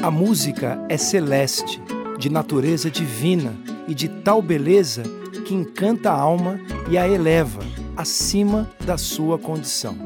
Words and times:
A 0.00 0.12
música 0.12 0.78
é 0.88 0.96
celeste, 0.96 1.82
de 2.18 2.30
natureza 2.30 2.88
divina 2.88 3.54
e 3.88 3.94
de 3.94 4.08
tal 4.08 4.40
beleza 4.40 5.02
que 5.44 5.52
encanta 5.52 6.10
a 6.10 6.18
alma 6.18 6.60
e 6.88 6.96
a 6.96 7.08
eleva 7.08 7.60
acima 7.96 8.70
da 8.86 8.96
sua 8.96 9.38
condição. 9.38 9.96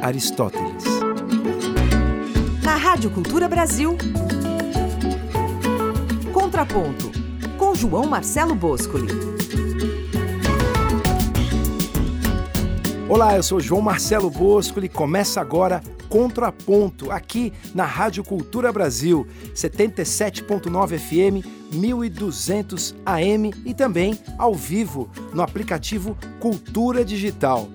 Aristóteles. 0.00 0.84
Na 2.62 2.76
Rádio 2.76 3.10
Cultura 3.10 3.48
Brasil, 3.48 3.98
Contraponto, 6.32 7.10
com 7.58 7.74
João 7.74 8.06
Marcelo 8.06 8.54
Boscoli. 8.54 9.33
Olá, 13.06 13.36
eu 13.36 13.42
sou 13.42 13.60
João 13.60 13.82
Marcelo 13.82 14.30
Boscoli. 14.30 14.88
Começa 14.88 15.38
agora 15.38 15.82
Contraponto, 16.08 17.10
aqui 17.10 17.52
na 17.74 17.84
Rádio 17.84 18.24
Cultura 18.24 18.72
Brasil, 18.72 19.26
77.9 19.54 20.98
FM, 20.98 21.46
1200 21.74 22.94
AM 23.04 23.52
e 23.64 23.74
também 23.74 24.18
ao 24.38 24.54
vivo 24.54 25.10
no 25.34 25.42
aplicativo 25.42 26.16
Cultura 26.40 27.04
Digital. 27.04 27.68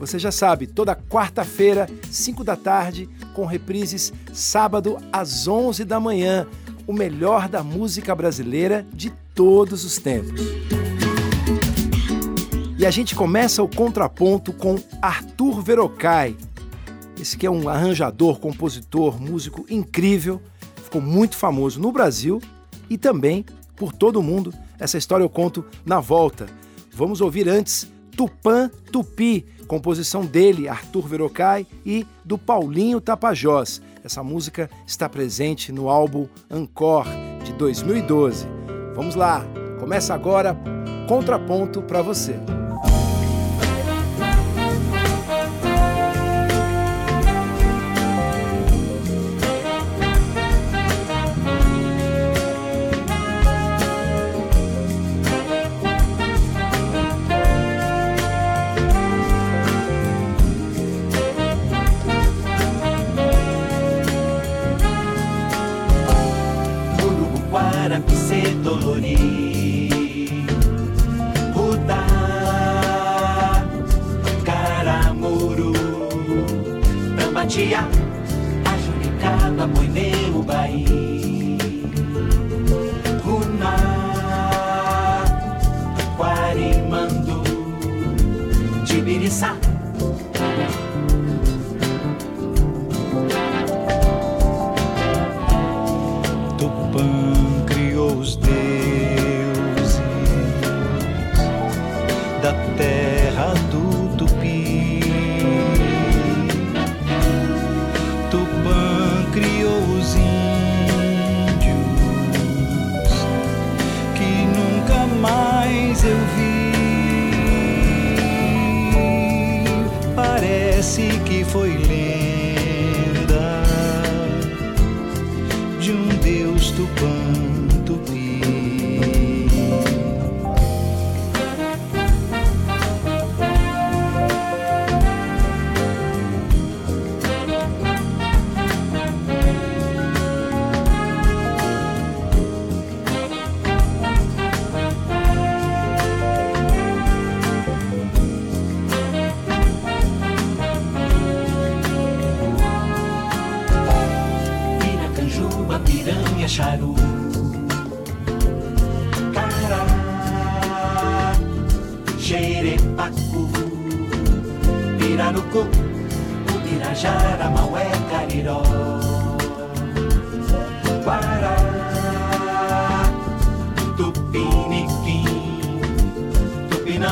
Você 0.00 0.18
já 0.18 0.32
sabe, 0.32 0.66
toda 0.66 0.96
quarta-feira, 0.96 1.88
5 2.10 2.42
da 2.42 2.56
tarde, 2.56 3.08
com 3.34 3.44
reprises 3.44 4.12
sábado 4.32 4.96
às 5.12 5.46
11 5.46 5.84
da 5.84 6.00
manhã, 6.00 6.46
o 6.88 6.92
melhor 6.92 7.48
da 7.48 7.62
música 7.62 8.14
brasileira 8.16 8.84
de 8.92 9.10
todos 9.32 9.84
os 9.84 9.96
tempos. 9.98 10.40
E 12.80 12.86
a 12.86 12.90
gente 12.90 13.14
começa 13.14 13.62
o 13.62 13.68
contraponto 13.68 14.54
com 14.54 14.76
Arthur 15.02 15.60
Verocai, 15.60 16.34
esse 17.20 17.36
que 17.36 17.46
é 17.46 17.50
um 17.50 17.68
arranjador, 17.68 18.40
compositor, 18.40 19.20
músico 19.20 19.66
incrível, 19.68 20.40
ficou 20.82 21.02
muito 21.02 21.36
famoso 21.36 21.78
no 21.78 21.92
Brasil 21.92 22.40
e 22.88 22.96
também 22.96 23.44
por 23.76 23.92
todo 23.92 24.16
o 24.18 24.22
mundo. 24.22 24.54
Essa 24.78 24.96
história 24.96 25.22
eu 25.22 25.28
conto 25.28 25.62
na 25.84 26.00
volta. 26.00 26.46
Vamos 26.90 27.20
ouvir 27.20 27.50
antes 27.50 27.86
Tupã 28.16 28.70
Tupi, 28.90 29.44
composição 29.66 30.24
dele, 30.24 30.66
Arthur 30.66 31.06
Verocai, 31.06 31.66
e 31.84 32.06
do 32.24 32.38
Paulinho 32.38 32.98
Tapajós. 32.98 33.82
Essa 34.02 34.22
música 34.22 34.70
está 34.86 35.06
presente 35.06 35.70
no 35.70 35.90
álbum 35.90 36.26
Encore 36.50 37.10
de 37.44 37.52
2012. 37.52 38.46
Vamos 38.94 39.16
lá, 39.16 39.44
começa 39.78 40.14
agora 40.14 40.58
Contraponto 41.06 41.82
para 41.82 42.00
você. 42.00 42.36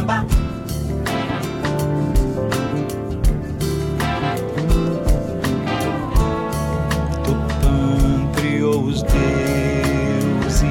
samba. 0.09 0.25
Tupã 7.25 8.33
criou 8.35 8.85
os 8.85 9.03
deuses 9.03 10.63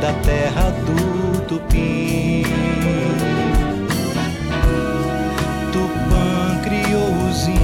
da 0.00 0.12
terra 0.24 0.70
do 0.70 1.40
Tupi. 1.46 2.44
Tupã 5.72 6.60
criou 6.64 7.12
os 7.28 7.46
índios 7.46 7.62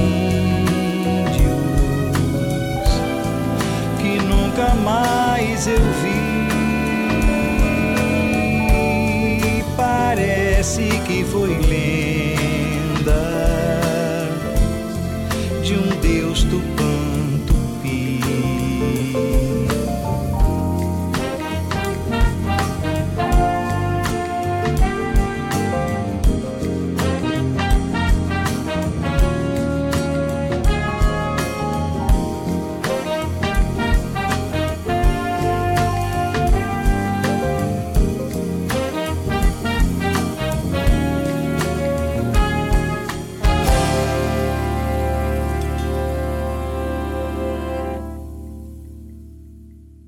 que 3.99 4.23
nunca 4.25 4.75
mais 4.77 5.67
eu 5.67 5.83
vi. 6.03 6.18
esqueci 10.79 11.01
que 11.07 11.25
foi 11.25 11.59
lento. 11.69 11.88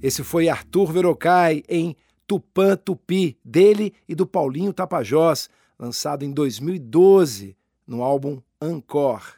Esse 0.02 0.24
foi 0.24 0.48
Arthur 0.48 0.92
Verocai 0.92 1.62
em 1.68 1.94
Tupã 2.26 2.74
Tupi, 2.74 3.36
dele 3.44 3.92
e 4.08 4.14
do 4.14 4.26
Paulinho 4.26 4.72
Tapajós, 4.72 5.50
lançado 5.78 6.24
em 6.24 6.30
2012 6.30 7.56
no 7.86 8.02
álbum 8.02 8.40
Encore. 8.62 9.34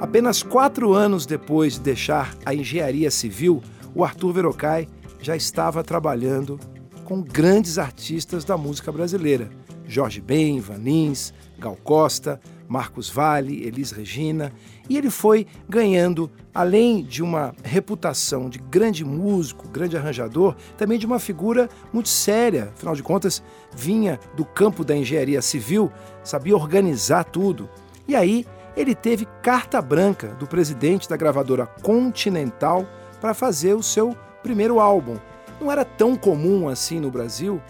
Apenas 0.00 0.42
quatro 0.42 0.94
anos 0.94 1.26
depois 1.26 1.74
de 1.74 1.80
deixar 1.80 2.34
a 2.46 2.54
engenharia 2.54 3.10
civil, 3.10 3.62
o 3.94 4.02
Arthur 4.02 4.32
Verocai 4.32 4.88
já 5.20 5.36
estava 5.36 5.84
trabalhando 5.84 6.58
com 7.04 7.20
grandes 7.20 7.76
artistas 7.76 8.44
da 8.44 8.56
música 8.56 8.90
brasileira. 8.90 9.50
Jorge 9.84 10.22
Ben, 10.22 10.58
Van 10.58 10.78
Lins, 10.78 11.34
Gal 11.58 11.76
Costa, 11.76 12.40
Marcos 12.70 13.10
Vale, 13.10 13.66
Elis 13.66 13.90
Regina, 13.90 14.52
e 14.88 14.96
ele 14.96 15.10
foi 15.10 15.44
ganhando, 15.68 16.30
além 16.54 17.02
de 17.02 17.20
uma 17.20 17.52
reputação 17.64 18.48
de 18.48 18.60
grande 18.60 19.04
músico, 19.04 19.68
grande 19.68 19.96
arranjador, 19.96 20.54
também 20.78 20.96
de 20.96 21.04
uma 21.04 21.18
figura 21.18 21.68
muito 21.92 22.08
séria, 22.08 22.70
afinal 22.72 22.94
de 22.94 23.02
contas, 23.02 23.42
vinha 23.74 24.20
do 24.36 24.44
campo 24.44 24.84
da 24.84 24.96
engenharia 24.96 25.42
civil, 25.42 25.90
sabia 26.22 26.54
organizar 26.54 27.24
tudo. 27.24 27.68
E 28.06 28.14
aí 28.14 28.46
ele 28.76 28.94
teve 28.94 29.26
carta 29.42 29.82
branca 29.82 30.28
do 30.38 30.46
presidente 30.46 31.08
da 31.08 31.16
gravadora 31.16 31.66
Continental 31.66 32.86
para 33.20 33.34
fazer 33.34 33.74
o 33.74 33.82
seu 33.82 34.16
primeiro 34.44 34.78
álbum. 34.78 35.16
Não 35.60 35.72
era 35.72 35.84
tão 35.84 36.14
comum 36.14 36.68
assim 36.68 37.00
no 37.00 37.10
Brasil 37.10 37.60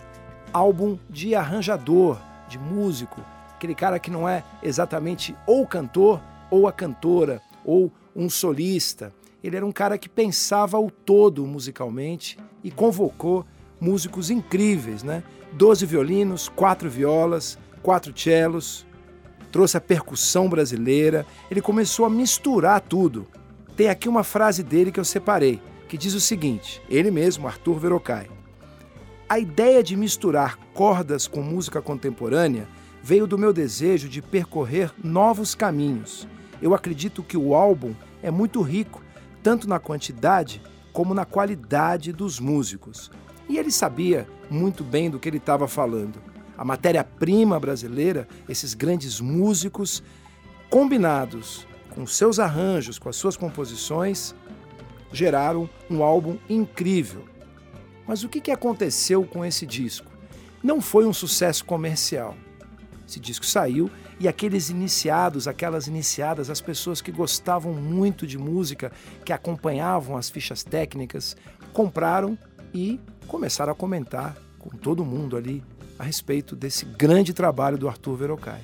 álbum 0.52 0.99
de 1.08 1.35
arranjador, 1.35 2.19
de 2.49 2.58
músico, 2.58 3.23
aquele 3.60 3.74
cara 3.74 3.98
que 3.98 4.10
não 4.10 4.26
é 4.26 4.42
exatamente 4.62 5.36
ou 5.46 5.66
cantor 5.66 6.18
ou 6.50 6.66
a 6.66 6.72
cantora 6.72 7.42
ou 7.62 7.92
um 8.16 8.30
solista. 8.30 9.12
Ele 9.44 9.54
era 9.54 9.66
um 9.66 9.70
cara 9.72 9.98
que 9.98 10.08
pensava 10.08 10.78
o 10.78 10.90
todo 10.90 11.46
musicalmente 11.46 12.38
e 12.64 12.70
convocou 12.70 13.44
músicos 13.78 14.30
incríveis, 14.30 15.02
né? 15.02 15.22
Doze 15.52 15.84
violinos, 15.84 16.48
quatro 16.48 16.88
violas, 16.88 17.58
quatro 17.82 18.18
cellos, 18.18 18.86
trouxe 19.52 19.76
a 19.76 19.80
percussão 19.80 20.48
brasileira, 20.48 21.26
ele 21.50 21.60
começou 21.60 22.06
a 22.06 22.10
misturar 22.10 22.80
tudo. 22.80 23.26
Tem 23.76 23.90
aqui 23.90 24.08
uma 24.08 24.24
frase 24.24 24.62
dele 24.62 24.90
que 24.90 25.00
eu 25.00 25.04
separei, 25.04 25.60
que 25.86 25.98
diz 25.98 26.14
o 26.14 26.20
seguinte: 26.20 26.80
ele 26.88 27.10
mesmo, 27.10 27.46
Arthur 27.46 27.78
Verocai. 27.78 28.26
A 29.28 29.38
ideia 29.38 29.82
de 29.82 29.96
misturar 29.96 30.58
cordas 30.72 31.28
com 31.28 31.42
música 31.42 31.82
contemporânea 31.82 32.66
veio 33.02 33.26
do 33.26 33.38
meu 33.38 33.52
desejo 33.52 34.08
de 34.08 34.20
percorrer 34.20 34.93
novos 35.02 35.55
caminhos. 35.55 36.26
Eu 36.61 36.75
acredito 36.75 37.23
que 37.23 37.37
o 37.37 37.55
álbum 37.55 37.94
é 38.23 38.31
muito 38.31 38.61
rico, 38.62 39.02
tanto 39.43 39.69
na 39.69 39.79
quantidade 39.79 40.62
como 40.93 41.14
na 41.14 41.25
qualidade 41.25 42.12
dos 42.12 42.38
músicos. 42.38 43.11
E 43.49 43.58
ele 43.58 43.70
sabia 43.70 44.29
muito 44.50 44.85
bem 44.85 45.08
do 45.08 45.19
que 45.19 45.29
ele 45.29 45.38
estava 45.38 45.67
falando 45.67 46.31
a 46.61 46.64
matéria-prima 46.64 47.58
brasileira, 47.58 48.29
esses 48.47 48.75
grandes 48.75 49.19
músicos, 49.19 50.02
combinados 50.69 51.67
com 51.88 52.06
seus 52.06 52.38
arranjos, 52.38 52.99
com 52.99 53.08
as 53.08 53.17
suas 53.17 53.35
composições, 53.35 54.35
geraram 55.11 55.70
um 55.88 56.02
álbum 56.02 56.37
incrível. 56.50 57.25
Mas 58.06 58.25
o 58.25 58.29
que 58.29 58.50
aconteceu 58.50 59.25
com 59.25 59.43
esse 59.43 59.64
disco? 59.64 60.12
Não 60.62 60.82
foi 60.82 61.06
um 61.06 61.14
sucesso 61.14 61.64
comercial. 61.64 62.37
Esse 63.10 63.18
disco 63.18 63.44
saiu 63.44 63.90
e 64.20 64.28
aqueles 64.28 64.70
iniciados, 64.70 65.48
aquelas 65.48 65.88
iniciadas, 65.88 66.48
as 66.48 66.60
pessoas 66.60 67.00
que 67.00 67.10
gostavam 67.10 67.74
muito 67.74 68.24
de 68.24 68.38
música, 68.38 68.92
que 69.24 69.32
acompanhavam 69.32 70.16
as 70.16 70.30
fichas 70.30 70.62
técnicas, 70.62 71.36
compraram 71.72 72.38
e 72.72 73.00
começaram 73.26 73.72
a 73.72 73.74
comentar 73.74 74.36
com 74.60 74.70
todo 74.70 75.04
mundo 75.04 75.36
ali 75.36 75.60
a 75.98 76.04
respeito 76.04 76.54
desse 76.54 76.84
grande 76.84 77.34
trabalho 77.34 77.76
do 77.76 77.88
Arthur 77.88 78.14
Verocai. 78.14 78.60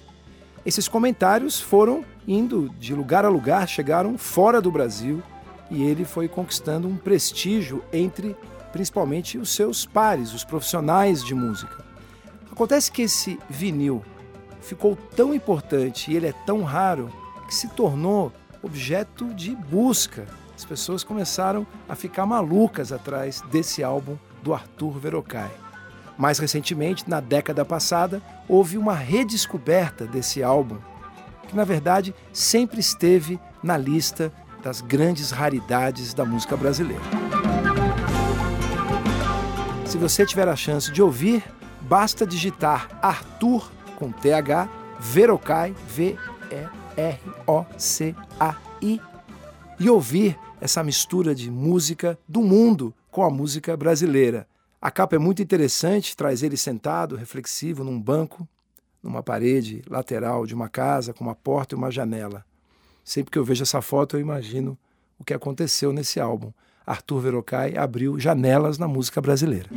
Esses 0.64 0.86
comentários 0.86 1.58
foram 1.58 2.04
indo 2.24 2.68
de 2.78 2.94
lugar 2.94 3.24
a 3.24 3.28
lugar, 3.28 3.68
chegaram 3.68 4.16
fora 4.16 4.60
do 4.60 4.70
Brasil 4.70 5.20
e 5.68 5.82
ele 5.82 6.04
foi 6.04 6.28
conquistando 6.28 6.86
um 6.86 6.96
prestígio 6.96 7.82
entre 7.92 8.36
principalmente 8.70 9.38
os 9.38 9.50
seus 9.50 9.84
pares, 9.84 10.32
os 10.32 10.44
profissionais 10.44 11.24
de 11.24 11.34
música. 11.34 11.84
Acontece 12.52 12.92
que 12.92 13.02
esse 13.02 13.40
vinil 13.50 14.04
ficou 14.66 14.96
tão 15.14 15.32
importante 15.32 16.10
e 16.10 16.16
ele 16.16 16.26
é 16.26 16.32
tão 16.44 16.62
raro 16.62 17.10
que 17.46 17.54
se 17.54 17.68
tornou 17.68 18.32
objeto 18.62 19.32
de 19.32 19.54
busca. 19.54 20.26
As 20.56 20.64
pessoas 20.64 21.04
começaram 21.04 21.66
a 21.88 21.94
ficar 21.94 22.26
malucas 22.26 22.90
atrás 22.90 23.42
desse 23.50 23.84
álbum 23.84 24.16
do 24.42 24.52
Arthur 24.52 24.98
Verocai. 24.98 25.50
Mais 26.18 26.38
recentemente, 26.38 27.08
na 27.08 27.20
década 27.20 27.64
passada, 27.64 28.22
houve 28.48 28.76
uma 28.76 28.94
redescoberta 28.94 30.06
desse 30.06 30.42
álbum, 30.42 30.78
que 31.46 31.54
na 31.54 31.64
verdade 31.64 32.14
sempre 32.32 32.80
esteve 32.80 33.38
na 33.62 33.76
lista 33.76 34.32
das 34.62 34.80
grandes 34.80 35.30
raridades 35.30 36.12
da 36.12 36.24
música 36.24 36.56
brasileira. 36.56 37.02
Se 39.84 39.98
você 39.98 40.26
tiver 40.26 40.48
a 40.48 40.56
chance 40.56 40.90
de 40.90 41.00
ouvir, 41.00 41.44
basta 41.82 42.26
digitar 42.26 42.88
Arthur 43.00 43.75
com 43.96 44.12
TH 44.12 44.68
Verocai, 45.00 45.74
V-E-R-O-C-A-I, 45.88 46.20
e 49.78 49.90
ouvir 49.90 50.38
essa 50.60 50.82
mistura 50.82 51.34
de 51.34 51.50
música 51.50 52.18
do 52.26 52.40
mundo 52.42 52.94
com 53.10 53.22
a 53.22 53.30
música 53.30 53.76
brasileira. 53.76 54.46
A 54.80 54.90
capa 54.90 55.16
é 55.16 55.18
muito 55.18 55.42
interessante, 55.42 56.16
traz 56.16 56.42
ele 56.42 56.56
sentado, 56.56 57.16
reflexivo, 57.16 57.82
num 57.82 58.00
banco, 58.00 58.48
numa 59.02 59.22
parede 59.22 59.82
lateral 59.88 60.46
de 60.46 60.54
uma 60.54 60.68
casa, 60.68 61.12
com 61.12 61.24
uma 61.24 61.34
porta 61.34 61.74
e 61.74 61.78
uma 61.78 61.90
janela. 61.90 62.44
Sempre 63.04 63.30
que 63.30 63.38
eu 63.38 63.44
vejo 63.44 63.62
essa 63.62 63.80
foto, 63.82 64.16
eu 64.16 64.20
imagino 64.20 64.78
o 65.18 65.24
que 65.24 65.34
aconteceu 65.34 65.92
nesse 65.92 66.20
álbum. 66.20 66.52
Arthur 66.86 67.20
Verocai 67.20 67.76
abriu 67.76 68.18
janelas 68.18 68.78
na 68.78 68.86
música 68.86 69.20
brasileira. 69.20 69.68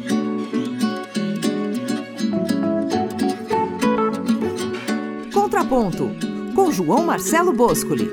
Contraponto, 5.69 6.09
com 6.55 6.71
João 6.71 7.05
Marcelo 7.05 7.53
Boscoli. 7.53 8.09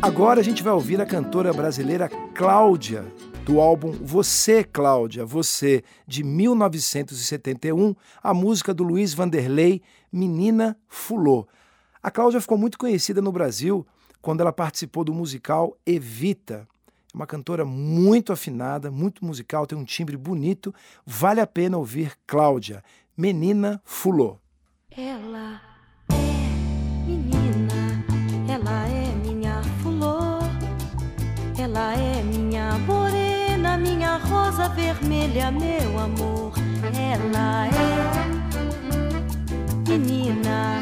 Agora 0.00 0.38
a 0.38 0.44
gente 0.44 0.62
vai 0.62 0.72
ouvir 0.72 1.00
a 1.00 1.06
cantora 1.06 1.52
brasileira 1.52 2.08
Cláudia, 2.08 3.04
do 3.44 3.60
álbum 3.60 3.90
Você, 3.90 4.62
Cláudia, 4.62 5.26
Você, 5.26 5.82
de 6.06 6.22
1971, 6.22 7.96
a 8.22 8.32
música 8.32 8.72
do 8.72 8.84
Luiz 8.84 9.12
Vanderlei, 9.12 9.82
Menina 10.12 10.78
Fulô. 10.86 11.48
A 12.00 12.08
Cláudia 12.08 12.40
ficou 12.40 12.56
muito 12.56 12.78
conhecida 12.78 13.20
no 13.20 13.32
Brasil 13.32 13.84
quando 14.22 14.40
ela 14.40 14.52
participou 14.52 15.02
do 15.02 15.12
musical 15.12 15.76
Evita. 15.84 16.68
É 17.12 17.16
uma 17.16 17.26
cantora 17.26 17.64
muito 17.64 18.32
afinada, 18.32 18.88
muito 18.88 19.24
musical, 19.24 19.66
tem 19.66 19.76
um 19.76 19.84
timbre 19.84 20.16
bonito. 20.16 20.72
Vale 21.04 21.40
a 21.40 21.46
pena 21.46 21.76
ouvir 21.76 22.12
Cláudia, 22.24 22.84
Menina 23.16 23.82
Fulô. 23.84 24.39
Ela 24.96 25.60
é 26.10 27.06
menina, 27.06 28.04
ela 28.48 28.86
é 28.88 29.12
minha 29.24 29.62
fulô, 29.82 30.40
ela 31.58 31.94
é 31.94 32.22
minha 32.22 32.78
morena 32.78 33.40
minha 33.80 34.16
rosa 34.16 34.68
vermelha, 34.70 35.50
meu 35.50 35.98
amor. 35.98 36.52
Ela 36.94 37.66
é 37.66 38.30
menina, 39.88 40.80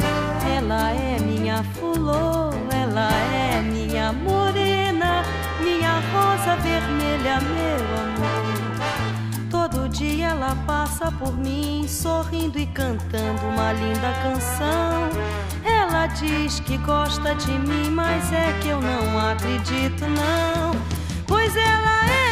ela 0.56 0.90
é 0.92 1.18
minha 1.18 1.62
flor, 1.62 2.54
ela 2.70 3.10
é 3.12 3.62
minha 3.62 4.12
morena, 4.12 5.22
minha 5.62 6.00
rosa 6.12 6.56
vermelha, 6.56 7.40
meu 7.40 7.84
amor. 8.02 8.17
Passa 10.98 11.12
por 11.12 11.36
mim, 11.36 11.86
sorrindo 11.86 12.58
e 12.58 12.66
cantando 12.66 13.46
uma 13.46 13.72
linda 13.72 14.12
canção. 14.20 15.08
Ela 15.64 16.08
diz 16.08 16.58
que 16.58 16.76
gosta 16.78 17.36
de 17.36 17.52
mim, 17.52 17.88
mas 17.88 18.32
é 18.32 18.52
que 18.60 18.68
eu 18.70 18.80
não 18.80 19.16
acredito, 19.30 20.04
não. 20.08 20.72
Pois 21.24 21.54
ela 21.54 22.04
é 22.10 22.27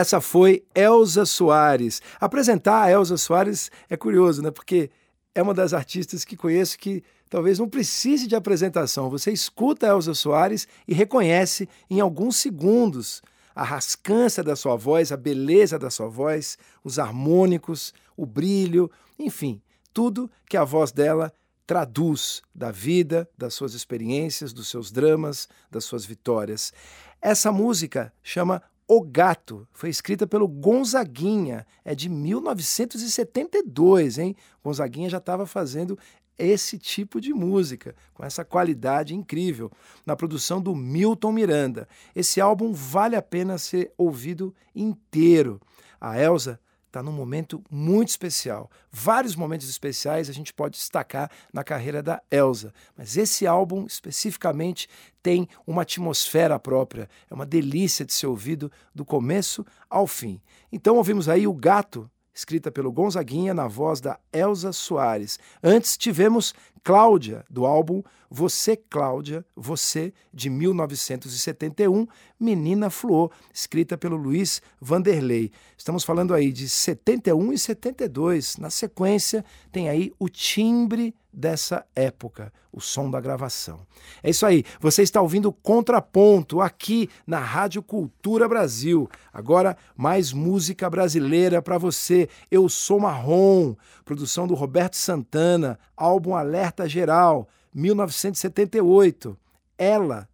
Essa 0.00 0.18
foi 0.18 0.64
Elza 0.74 1.26
Soares. 1.26 2.00
Apresentar 2.18 2.84
a 2.84 2.90
Elza 2.90 3.18
Soares 3.18 3.70
é 3.86 3.98
curioso, 3.98 4.40
né? 4.40 4.50
Porque 4.50 4.88
é 5.34 5.42
uma 5.42 5.52
das 5.52 5.74
artistas 5.74 6.24
que 6.24 6.38
conheço 6.38 6.78
que 6.78 7.04
talvez 7.28 7.58
não 7.58 7.68
precise 7.68 8.26
de 8.26 8.34
apresentação. 8.34 9.10
Você 9.10 9.30
escuta 9.30 9.86
a 9.86 9.90
Elza 9.90 10.14
Soares 10.14 10.66
e 10.88 10.94
reconhece 10.94 11.68
em 11.90 12.00
alguns 12.00 12.36
segundos 12.36 13.20
a 13.54 13.62
rascança 13.62 14.42
da 14.42 14.56
sua 14.56 14.74
voz, 14.74 15.12
a 15.12 15.18
beleza 15.18 15.78
da 15.78 15.90
sua 15.90 16.08
voz, 16.08 16.56
os 16.82 16.98
harmônicos, 16.98 17.92
o 18.16 18.24
brilho, 18.24 18.90
enfim, 19.18 19.60
tudo 19.92 20.30
que 20.48 20.56
a 20.56 20.64
voz 20.64 20.92
dela 20.92 21.30
traduz 21.66 22.40
da 22.54 22.70
vida, 22.70 23.28
das 23.36 23.52
suas 23.52 23.74
experiências, 23.74 24.54
dos 24.54 24.68
seus 24.68 24.90
dramas, 24.90 25.46
das 25.70 25.84
suas 25.84 26.06
vitórias. 26.06 26.72
Essa 27.20 27.52
música 27.52 28.10
chama 28.22 28.62
o 28.92 29.00
Gato 29.00 29.68
foi 29.72 29.88
escrita 29.88 30.26
pelo 30.26 30.48
Gonzaguinha, 30.48 31.64
é 31.84 31.94
de 31.94 32.08
1972, 32.08 34.18
hein? 34.18 34.34
Gonzaguinha 34.64 35.08
já 35.08 35.18
estava 35.18 35.46
fazendo 35.46 35.96
esse 36.36 36.76
tipo 36.76 37.20
de 37.20 37.32
música, 37.32 37.94
com 38.12 38.24
essa 38.24 38.44
qualidade 38.44 39.14
incrível, 39.14 39.70
na 40.04 40.16
produção 40.16 40.60
do 40.60 40.74
Milton 40.74 41.30
Miranda. 41.30 41.86
Esse 42.16 42.40
álbum 42.40 42.72
vale 42.72 43.14
a 43.14 43.22
pena 43.22 43.58
ser 43.58 43.92
ouvido 43.96 44.52
inteiro. 44.74 45.60
A 46.00 46.20
Elsa 46.20 46.58
está 46.90 47.02
num 47.02 47.12
momento 47.12 47.62
muito 47.70 48.08
especial. 48.08 48.68
Vários 48.90 49.36
momentos 49.36 49.68
especiais 49.68 50.28
a 50.28 50.32
gente 50.32 50.52
pode 50.52 50.76
destacar 50.76 51.30
na 51.52 51.64
carreira 51.64 52.02
da 52.02 52.20
Elsa, 52.30 52.74
mas 52.96 53.16
esse 53.16 53.46
álbum 53.46 53.86
especificamente 53.86 54.88
tem 55.22 55.48
uma 55.66 55.82
atmosfera 55.82 56.58
própria, 56.58 57.08
é 57.30 57.34
uma 57.34 57.46
delícia 57.46 58.04
de 58.04 58.12
ser 58.12 58.26
ouvido 58.26 58.70
do 58.94 59.04
começo 59.04 59.64
ao 59.88 60.06
fim. 60.06 60.40
Então 60.72 60.96
ouvimos 60.96 61.28
aí 61.28 61.46
o 61.46 61.54
Gato, 61.54 62.10
escrita 62.40 62.70
pelo 62.70 62.90
Gonzaguinha 62.90 63.52
na 63.52 63.68
voz 63.68 64.00
da 64.00 64.18
Elsa 64.32 64.72
Soares. 64.72 65.38
Antes 65.62 65.96
tivemos 65.96 66.54
Cláudia, 66.82 67.44
do 67.50 67.66
álbum 67.66 68.02
Você, 68.30 68.76
Cláudia, 68.76 69.44
Você, 69.54 70.14
de 70.32 70.48
1971, 70.48 72.06
Menina 72.38 72.88
Fluor, 72.88 73.30
escrita 73.52 73.98
pelo 73.98 74.16
Luiz 74.16 74.62
Vanderlei. 74.80 75.52
Estamos 75.76 76.02
falando 76.02 76.32
aí 76.32 76.50
de 76.50 76.66
71 76.66 77.52
e 77.52 77.58
72. 77.58 78.56
Na 78.56 78.70
sequência, 78.70 79.44
tem 79.70 79.90
aí 79.90 80.10
o 80.18 80.28
timbre 80.28 81.14
dessa 81.32 81.84
época, 81.94 82.52
o 82.72 82.80
som 82.80 83.10
da 83.10 83.20
gravação. 83.20 83.86
É 84.22 84.30
isso 84.30 84.44
aí, 84.44 84.64
você 84.80 85.02
está 85.02 85.20
ouvindo 85.20 85.52
Contraponto 85.52 86.60
aqui 86.60 87.08
na 87.26 87.38
Rádio 87.38 87.82
Cultura 87.82 88.48
Brasil. 88.48 89.08
Agora, 89.32 89.76
mais 89.96 90.32
música 90.32 90.88
brasileira 90.88 91.62
para 91.62 91.78
você. 91.78 92.28
Eu 92.50 92.68
sou 92.68 93.00
Marrom, 93.00 93.74
produção 94.04 94.46
do 94.46 94.54
Roberto 94.54 94.96
Santana, 94.96 95.78
álbum 95.96 96.34
Alerta 96.34 96.88
Geral, 96.88 97.48
1978. 97.74 99.38
Ela, 99.78 100.28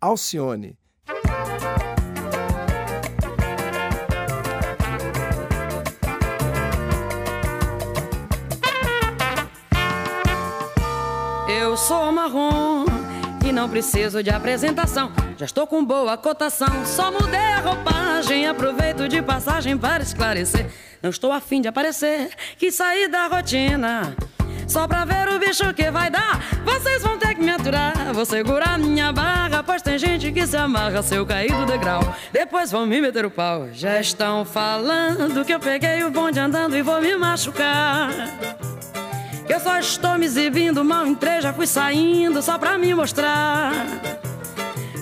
Alcione. 0.00 0.76
Não 13.54 13.68
preciso 13.68 14.22
de 14.22 14.30
apresentação. 14.30 15.12
Já 15.38 15.46
estou 15.46 15.66
com 15.66 15.84
boa 15.84 16.16
cotação, 16.16 16.84
só 16.84 17.12
mudei 17.12 17.38
a 17.38 17.60
roupagem. 17.60 18.48
Aproveito 18.48 19.08
de 19.08 19.22
passagem 19.22 19.78
para 19.78 20.02
esclarecer. 20.02 20.66
Não 21.00 21.10
estou 21.10 21.30
afim 21.30 21.60
de 21.60 21.68
aparecer, 21.68 22.30
que 22.58 22.72
sair 22.72 23.08
da 23.08 23.28
rotina. 23.28 24.14
Só 24.66 24.88
pra 24.88 25.04
ver 25.04 25.28
o 25.28 25.38
bicho 25.38 25.72
que 25.74 25.90
vai 25.90 26.10
dar. 26.10 26.40
Vocês 26.64 27.02
vão 27.02 27.16
ter 27.16 27.34
que 27.34 27.42
me 27.42 27.50
aturar. 27.50 28.12
Vou 28.12 28.24
segurar 28.24 28.78
minha 28.78 29.12
barra, 29.12 29.62
pois 29.62 29.82
tem 29.82 29.98
gente 29.98 30.32
que 30.32 30.46
se 30.46 30.56
amarra 30.56 31.02
se 31.02 31.14
eu 31.14 31.24
cair 31.24 31.52
do 31.52 31.66
degrau. 31.66 32.00
Depois 32.32 32.72
vão 32.72 32.86
me 32.86 33.00
meter 33.00 33.24
o 33.24 33.30
pau. 33.30 33.68
Já 33.72 34.00
estão 34.00 34.44
falando 34.44 35.44
que 35.44 35.52
eu 35.52 35.60
peguei 35.60 36.02
o 36.02 36.10
bonde 36.10 36.40
andando 36.40 36.76
e 36.76 36.82
vou 36.82 37.00
me 37.00 37.16
machucar. 37.16 38.10
Que 39.46 39.52
eu 39.52 39.60
só 39.60 39.78
estou 39.78 40.18
me 40.18 40.26
exibindo, 40.26 40.84
mal 40.84 41.06
entrei, 41.06 41.40
já 41.40 41.52
fui 41.52 41.66
saindo 41.66 42.40
só 42.40 42.58
pra 42.58 42.78
me 42.78 42.94
mostrar. 42.94 43.72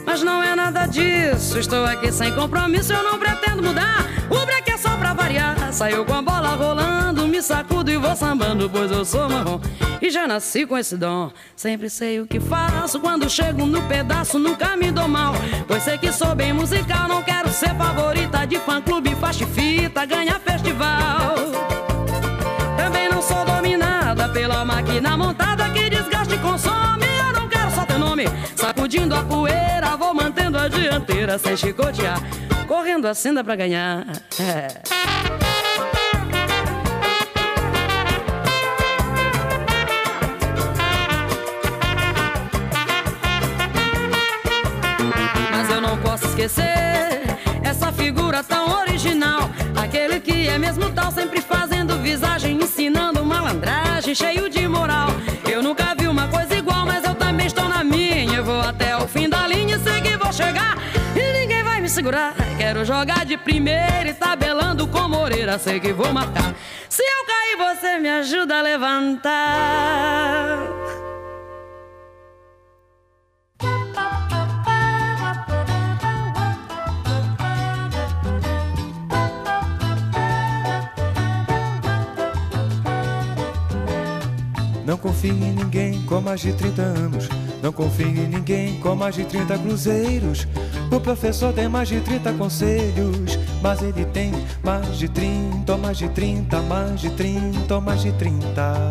Mas 0.04 0.22
não 0.22 0.42
é 0.42 0.54
nada 0.56 0.86
disso, 0.86 1.58
estou 1.58 1.84
aqui 1.84 2.10
sem 2.10 2.34
compromisso, 2.34 2.92
eu 2.92 3.02
não 3.04 3.18
pretendo 3.18 3.62
mudar. 3.62 4.04
O 4.28 4.44
break 4.44 4.70
é 4.70 4.76
só 4.76 4.96
pra 4.96 5.12
variar. 5.12 5.72
Saiu 5.72 6.04
com 6.04 6.14
a 6.14 6.22
bola 6.22 6.48
rolando, 6.48 7.26
me 7.28 7.40
sacudo 7.42 7.90
e 7.90 7.96
vou 7.96 8.16
sambando, 8.16 8.68
pois 8.68 8.90
eu 8.90 9.04
sou 9.04 9.28
marrom. 9.28 9.60
E 10.00 10.10
já 10.10 10.26
nasci 10.26 10.66
com 10.66 10.76
esse 10.76 10.96
dom. 10.96 11.30
Sempre 11.54 11.88
sei 11.88 12.20
o 12.20 12.26
que 12.26 12.40
faço. 12.40 12.98
Quando 12.98 13.30
chego 13.30 13.64
no 13.64 13.80
pedaço, 13.82 14.38
nunca 14.38 14.76
me 14.76 14.90
dou 14.90 15.06
mal. 15.06 15.32
Pois 15.68 15.84
sei 15.84 15.96
que 15.96 16.10
sou 16.12 16.34
bem 16.34 16.52
musical. 16.52 17.06
Não 17.06 17.22
quero 17.22 17.48
ser 17.50 17.74
favorita 17.76 18.44
de 18.44 18.58
fã-clube, 18.58 19.14
faixa 19.14 19.46
fita, 19.46 20.04
ganhar 20.04 20.40
festival. 20.40 21.71
Não 24.62 24.68
máquina 24.68 25.16
montada 25.16 25.68
que 25.70 25.90
desgaste 25.90 26.34
e 26.36 26.38
consome. 26.38 27.04
Eu 27.26 27.32
não 27.32 27.48
quero 27.48 27.68
só 27.72 27.84
teu 27.84 27.98
nome. 27.98 28.26
Sacudindo 28.54 29.12
a 29.12 29.24
poeira, 29.24 29.96
vou 29.96 30.14
mantendo 30.14 30.56
a 30.56 30.68
dianteira 30.68 31.36
sem 31.36 31.56
chicotear. 31.56 32.20
Correndo 32.68 33.08
assim 33.08 33.34
dá 33.34 33.42
pra 33.42 33.56
ganhar. 33.56 34.06
É. 34.38 35.02
esquecer 46.42 47.22
essa 47.62 47.92
figura 47.92 48.42
tão 48.42 48.80
original. 48.80 49.50
Aquele 49.76 50.18
que 50.18 50.48
é 50.48 50.58
mesmo 50.58 50.90
tal, 50.90 51.12
sempre 51.12 51.40
fazendo 51.40 51.98
visagem, 51.98 52.56
ensinando 52.56 53.21
malandragem, 54.12 54.14
cheio 54.14 54.48
de 54.48 54.68
moral. 54.68 55.08
Eu 55.50 55.62
nunca 55.62 55.94
vi 55.98 56.06
uma 56.06 56.28
coisa 56.28 56.54
igual, 56.54 56.86
mas 56.86 57.04
eu 57.04 57.14
também 57.14 57.46
estou 57.46 57.68
na 57.68 57.82
minha. 57.82 58.36
Eu 58.36 58.44
vou 58.44 58.60
até 58.60 58.96
o 58.96 59.08
fim 59.08 59.28
da 59.28 59.46
linha, 59.46 59.78
sei 59.78 60.00
que 60.00 60.16
vou 60.16 60.32
chegar. 60.32 60.76
E 61.16 61.40
ninguém 61.40 61.62
vai 61.62 61.80
me 61.80 61.88
segurar. 61.88 62.34
Quero 62.56 62.84
jogar 62.84 63.24
de 63.24 63.36
primeira 63.36 64.08
e 64.08 64.14
tabelando 64.14 64.86
com 64.86 65.08
Moreira, 65.08 65.58
sei 65.58 65.80
que 65.80 65.92
vou 65.92 66.12
marcar. 66.12 66.54
Se 66.88 67.02
eu 67.02 67.26
cair, 67.26 67.56
você 67.56 67.98
me 67.98 68.08
ajuda 68.08 68.58
a 68.58 68.62
levantar. 68.62 69.32
Não 84.84 84.96
confie 84.96 85.30
em 85.30 85.52
ninguém 85.52 86.02
com 86.02 86.20
mais 86.20 86.40
de 86.40 86.52
30 86.52 86.82
anos. 86.82 87.28
Não 87.62 87.72
confie 87.72 88.04
em 88.04 88.26
ninguém 88.26 88.80
com 88.80 88.96
mais 88.96 89.14
de 89.14 89.24
30 89.24 89.56
cruzeiros. 89.58 90.48
O 90.90 90.98
professor 90.98 91.52
tem 91.52 91.68
mais 91.68 91.88
de 91.88 92.00
30 92.00 92.32
conselhos. 92.32 93.38
Mas 93.62 93.80
ele 93.80 94.04
tem 94.06 94.32
mais 94.64 94.98
de 94.98 95.08
30, 95.08 95.76
mais 95.76 95.98
de 95.98 96.08
30, 96.08 96.62
mais 96.62 97.00
de 97.00 97.10
30, 97.10 97.80
mais 97.80 98.02
de 98.02 98.12
30. 98.12 98.90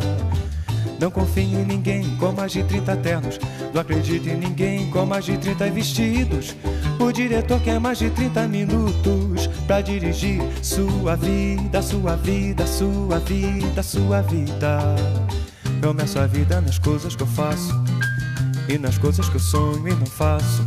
Não 0.98 1.12
confie 1.12 1.42
em 1.42 1.66
ninguém 1.66 2.16
com 2.18 2.32
mais 2.32 2.52
de 2.52 2.64
30 2.64 2.96
ternos. 2.98 3.40
Não 3.74 3.82
acredite 3.82 4.30
em 4.30 4.38
ninguém 4.38 4.90
com 4.92 5.06
mais 5.06 5.26
de 5.26 5.38
30 5.38 5.70
vestidos. 5.72 6.56
O 7.00 7.12
diretor 7.12 7.60
quer 7.60 7.80
mais 7.80 7.98
de 7.98 8.10
30 8.12 8.48
minutos 8.48 9.48
pra 9.66 9.82
dirigir 9.82 10.40
sua 10.62 11.16
vida, 11.16 11.82
sua 11.82 12.16
vida, 12.16 12.68
sua 12.68 13.20
vida, 13.20 13.82
sua 13.82 14.22
vida. 14.22 15.41
Eu 15.82 15.96
meço 15.96 16.20
a 16.20 16.28
vida 16.28 16.62
nas 16.62 16.78
coisas 16.78 17.16
que 17.16 17.24
eu 17.24 17.28
faço 17.28 17.74
e 18.70 18.78
nas 18.78 19.00
coisas 19.00 19.28
que 19.28 19.36
eu 19.36 19.40
sonho 19.40 19.88
e 19.88 19.94
não 19.94 20.06
faço. 20.06 20.64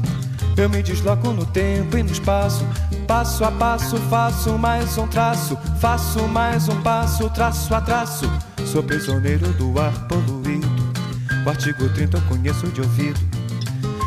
Eu 0.57 0.69
me 0.69 0.83
desloco 0.83 1.31
no 1.31 1.47
tempo 1.47 1.97
e 1.97 2.03
no 2.03 2.11
espaço. 2.11 2.67
Passo 3.07 3.45
a 3.45 3.51
passo 3.51 3.97
faço 4.11 4.59
mais 4.59 4.99
um 4.99 5.07
traço. 5.07 5.57
Faço 5.81 6.27
mais 6.27 6.69
um 6.69 6.81
passo, 6.83 7.31
traço 7.31 7.73
a 7.75 7.81
traço. 7.81 8.31
Sou 8.67 8.83
prisioneiro 8.83 9.53
do 9.53 9.81
ar 9.81 9.93
poluído. 10.09 10.69
O 11.47 11.49
artigo 11.49 11.89
30 11.89 12.17
eu 12.17 12.23
conheço 12.23 12.67
de 12.69 12.81
ouvido. 12.81 13.21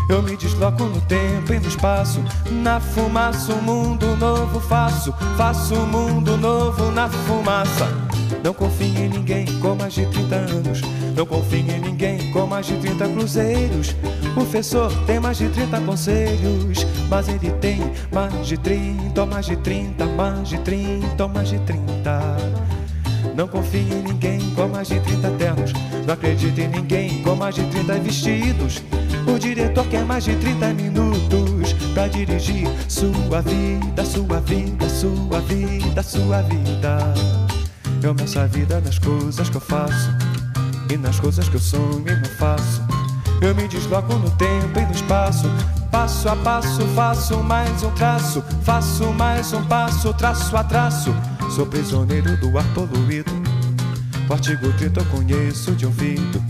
Eu 0.10 0.22
me 0.22 0.36
desloco 0.36 0.84
no 0.84 1.00
tempo 1.02 1.54
e 1.54 1.60
no 1.60 1.68
espaço. 1.68 2.22
Na 2.52 2.80
fumaça, 2.80 3.54
um 3.54 3.62
mundo 3.62 4.16
novo 4.18 4.60
faço. 4.60 5.14
Faço 5.38 5.74
um 5.74 5.86
mundo 5.86 6.36
novo 6.38 6.92
na 6.92 7.10
fumaça. 7.10 8.07
Não 8.48 8.54
confie 8.54 8.86
em 8.86 9.10
ninguém 9.10 9.46
com 9.60 9.76
mais 9.76 9.94
de 9.94 10.06
30 10.06 10.36
anos. 10.36 10.82
Não 11.14 11.26
confie 11.26 11.58
em 11.70 11.82
ninguém 11.82 12.32
com 12.32 12.48
mais 12.48 12.66
de 12.66 12.78
30 12.78 13.10
cruzeiros. 13.10 13.94
O 14.32 14.34
professor 14.36 14.90
tem 15.06 15.20
mais 15.20 15.38
de 15.38 15.50
30 15.50 15.82
conselhos. 15.82 16.88
Mas 17.10 17.28
ele 17.28 17.52
tem 17.60 17.82
mais 18.10 18.48
de 18.48 18.58
30, 18.58 19.26
mais 19.26 19.48
de 19.48 19.58
30, 19.58 20.06
mais 20.06 20.48
de 20.48 20.58
30, 20.60 21.28
mais 21.28 21.50
de 21.50 21.60
30. 21.60 22.38
Não 23.36 23.50
confie 23.50 23.80
em 23.80 24.02
ninguém 24.02 24.40
com 24.56 24.66
mais 24.70 24.88
de 24.88 25.02
30 25.02 25.30
ternos. 25.32 25.74
Não 26.06 26.14
acredite 26.14 26.62
em 26.62 26.70
ninguém 26.70 27.22
com 27.24 27.36
mais 27.36 27.54
de 27.54 27.66
30 27.66 28.00
vestidos. 28.00 28.82
O 29.28 29.38
diretor 29.38 29.86
quer 29.88 30.06
mais 30.06 30.24
de 30.24 30.34
30 30.38 30.74
minutos 30.74 31.74
pra 31.94 32.08
dirigir 32.08 32.66
sua 32.88 33.42
vida, 33.42 34.06
sua 34.06 34.40
vida, 34.40 34.88
sua 34.88 35.42
vida, 35.42 36.02
sua 36.02 36.42
vida. 36.44 37.37
Eu 38.02 38.14
meço 38.14 38.40
a 38.40 38.46
vida 38.46 38.80
nas 38.80 39.00
coisas 39.00 39.50
que 39.50 39.58
eu 39.58 39.62
faço 39.62 40.12
e 40.90 40.98
nas 40.98 41.20
coisas 41.20 41.50
que 41.50 41.56
eu 41.56 41.60
sonho 41.60 42.04
e 42.08 42.16
não 42.16 42.30
faço. 42.38 42.82
Eu 43.42 43.54
me 43.56 43.68
desloco 43.68 44.14
no 44.14 44.30
tempo 44.32 44.80
e 44.80 44.86
no 44.86 44.92
espaço. 44.92 45.50
Passo 45.92 46.30
a 46.30 46.36
passo 46.36 46.86
faço 46.96 47.38
mais 47.44 47.84
um 47.84 47.92
traço. 47.92 48.44
Faço 48.64 49.06
mais 49.14 49.52
um 49.52 49.64
passo, 49.66 50.14
traço 50.14 50.56
a 50.56 50.64
traço. 50.64 51.14
Sou 51.56 51.66
prisioneiro 51.66 52.38
do 52.38 52.58
ar 52.58 52.66
poluído. 52.74 53.32
O 54.30 54.34
artigo 54.34 54.72
30 54.74 55.00
eu 55.00 55.06
conheço 55.06 55.72
de 55.72 55.86
ouvido. 55.86 56.44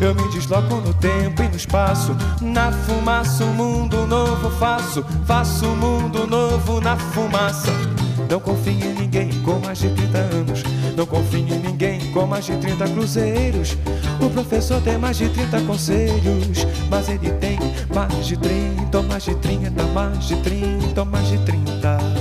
Eu 0.00 0.14
me 0.14 0.28
desloco 0.30 0.76
no 0.76 0.92
tempo 0.94 1.42
e 1.42 1.48
no 1.48 1.56
espaço. 1.56 2.14
Na 2.40 2.72
fumaça, 2.72 3.44
um 3.44 3.52
mundo 3.52 4.06
novo 4.06 4.50
faço. 4.58 5.04
Faço 5.26 5.66
um 5.66 5.76
mundo 5.76 6.26
novo 6.26 6.80
na 6.80 6.96
fumaça. 6.96 7.97
Não 8.30 8.40
confio 8.40 8.72
em 8.72 8.94
ninguém 8.94 9.30
com 9.42 9.58
mais 9.58 9.78
de 9.78 9.88
30 9.88 10.18
anos. 10.18 10.62
Não 10.96 11.06
confio 11.06 11.40
em 11.40 11.58
ninguém 11.58 12.12
com 12.12 12.26
mais 12.26 12.44
de 12.44 12.56
30 12.56 12.88
cruzeiros. 12.88 13.76
O 14.20 14.28
professor 14.28 14.80
tem 14.82 14.98
mais 14.98 15.16
de 15.16 15.28
30 15.30 15.60
conselhos. 15.62 16.66
Mas 16.90 17.08
ele 17.08 17.30
tem 17.32 17.58
mais 17.94 18.26
de 18.26 18.36
30, 18.36 19.02
mais 19.02 19.24
de 19.24 19.34
30, 19.36 19.82
mais 19.94 20.26
de 20.26 20.36
30, 20.36 21.04
mais 21.04 21.28
de 21.28 21.38
30. 21.38 22.17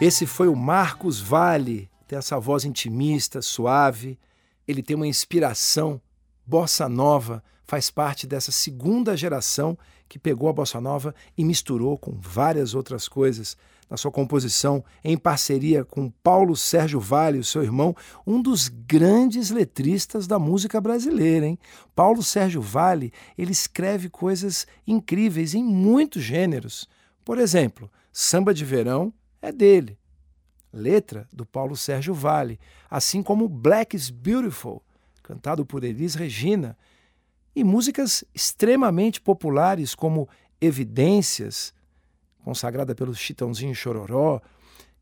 Esse 0.00 0.24
foi 0.24 0.48
o 0.48 0.56
Marcos 0.56 1.20
Vale, 1.20 1.90
tem 2.08 2.18
essa 2.18 2.40
voz 2.40 2.64
intimista, 2.64 3.42
suave. 3.42 4.18
Ele 4.66 4.82
tem 4.82 4.96
uma 4.96 5.06
inspiração 5.06 6.00
bossa 6.46 6.88
nova, 6.88 7.44
faz 7.64 7.90
parte 7.90 8.26
dessa 8.26 8.50
segunda 8.50 9.14
geração 9.14 9.76
que 10.08 10.18
pegou 10.18 10.48
a 10.48 10.54
bossa 10.54 10.80
nova 10.80 11.14
e 11.36 11.44
misturou 11.44 11.98
com 11.98 12.18
várias 12.18 12.74
outras 12.74 13.08
coisas 13.08 13.58
na 13.90 13.96
sua 13.98 14.10
composição, 14.10 14.82
em 15.04 15.18
parceria 15.18 15.84
com 15.84 16.08
Paulo 16.08 16.56
Sérgio 16.56 16.98
Vale, 16.98 17.38
o 17.38 17.44
seu 17.44 17.62
irmão, 17.62 17.94
um 18.26 18.40
dos 18.40 18.68
grandes 18.68 19.50
letristas 19.50 20.26
da 20.26 20.38
música 20.38 20.80
brasileira, 20.80 21.44
hein? 21.44 21.58
Paulo 21.94 22.22
Sérgio 22.22 22.62
Vale, 22.62 23.12
ele 23.36 23.52
escreve 23.52 24.08
coisas 24.08 24.66
incríveis 24.86 25.54
em 25.54 25.62
muitos 25.62 26.22
gêneros. 26.22 26.88
Por 27.22 27.36
exemplo, 27.36 27.90
Samba 28.10 28.54
de 28.54 28.64
Verão 28.64 29.12
é 29.40 29.52
dele. 29.52 29.98
Letra 30.72 31.26
do 31.32 31.44
Paulo 31.44 31.76
Sérgio 31.76 32.14
Vale, 32.14 32.58
assim 32.88 33.22
como 33.22 33.48
Black 33.48 33.96
is 33.96 34.08
Beautiful, 34.08 34.82
cantado 35.22 35.66
por 35.66 35.82
Elis 35.82 36.14
Regina, 36.14 36.76
e 37.54 37.64
músicas 37.64 38.24
extremamente 38.34 39.20
populares 39.20 39.94
como 39.94 40.28
Evidências, 40.60 41.74
consagrada 42.44 42.94
pelo 42.94 43.14
Chitãozinho 43.14 43.74
Chororó, 43.74 44.40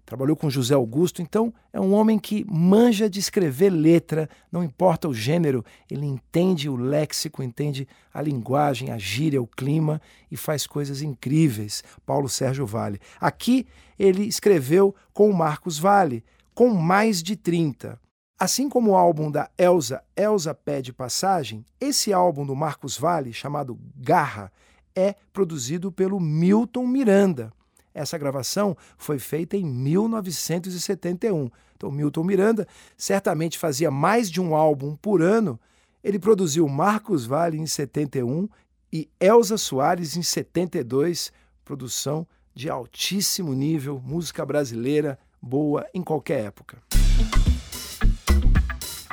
trabalhou 0.06 0.34
com 0.34 0.48
José 0.48 0.74
Augusto, 0.74 1.20
então 1.20 1.52
é 1.70 1.78
um 1.78 1.92
homem 1.92 2.18
que 2.18 2.42
manja 2.48 3.10
de 3.10 3.20
escrever 3.20 3.68
letra, 3.68 4.26
não 4.50 4.64
importa 4.64 5.06
o 5.06 5.12
gênero, 5.12 5.62
ele 5.90 6.06
entende 6.06 6.66
o 6.66 6.76
léxico, 6.76 7.42
entende 7.42 7.86
a 8.14 8.22
linguagem, 8.22 8.90
a 8.90 8.96
gíria, 8.96 9.42
o 9.42 9.46
clima 9.46 10.00
e 10.30 10.36
faz 10.36 10.66
coisas 10.66 11.02
incríveis. 11.02 11.84
Paulo 12.06 12.26
Sérgio 12.26 12.64
Vale. 12.64 12.98
Aqui 13.20 13.66
ele 13.98 14.24
escreveu 14.24 14.94
com 15.12 15.32
Marcos 15.32 15.78
Vale, 15.78 16.24
com 16.54 16.70
mais 16.70 17.22
de 17.22 17.36
30. 17.36 18.00
Assim 18.38 18.68
como 18.68 18.92
o 18.92 18.96
álbum 18.96 19.30
da 19.30 19.50
Elsa, 19.58 20.02
Elsa 20.16 20.54
Pede 20.54 20.92
Passagem, 20.92 21.64
esse 21.80 22.12
álbum 22.12 22.46
do 22.46 22.54
Marcos 22.54 22.96
Vale, 22.96 23.32
chamado 23.32 23.76
Garra, 23.96 24.52
é 24.94 25.14
produzido 25.32 25.90
pelo 25.90 26.20
Milton 26.20 26.86
Miranda. 26.86 27.52
Essa 27.92 28.16
gravação 28.16 28.76
foi 28.96 29.18
feita 29.18 29.56
em 29.56 29.64
1971. 29.64 31.50
Então, 31.76 31.90
Milton 31.90 32.22
Miranda 32.22 32.66
certamente 32.96 33.58
fazia 33.58 33.90
mais 33.90 34.30
de 34.30 34.40
um 34.40 34.54
álbum 34.54 34.94
por 34.94 35.20
ano. 35.20 35.58
Ele 36.02 36.18
produziu 36.18 36.68
Marcos 36.68 37.26
Vale 37.26 37.58
em 37.58 37.66
71 37.66 38.48
e 38.92 39.08
Elza 39.20 39.56
Soares 39.56 40.16
em 40.16 40.22
72, 40.22 41.32
produção 41.64 42.26
de 42.58 42.68
altíssimo 42.68 43.54
nível, 43.54 44.02
música 44.04 44.44
brasileira 44.44 45.16
boa 45.40 45.86
em 45.94 46.02
qualquer 46.02 46.46
época. 46.46 46.82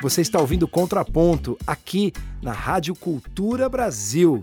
Você 0.02 0.22
está 0.22 0.40
ouvindo 0.40 0.68
Contraponto 0.68 1.56
aqui 1.68 2.12
na 2.42 2.52
Rádio 2.52 2.96
Cultura 2.96 3.70
Brasil. 3.70 4.42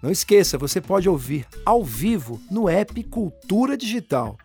Não 0.00 0.12
esqueça, 0.12 0.56
você 0.56 0.80
pode 0.80 1.08
ouvir 1.08 1.44
ao 1.64 1.82
vivo 1.82 2.40
no 2.48 2.68
app 2.68 3.02
Cultura 3.02 3.76
Digital. 3.76 4.38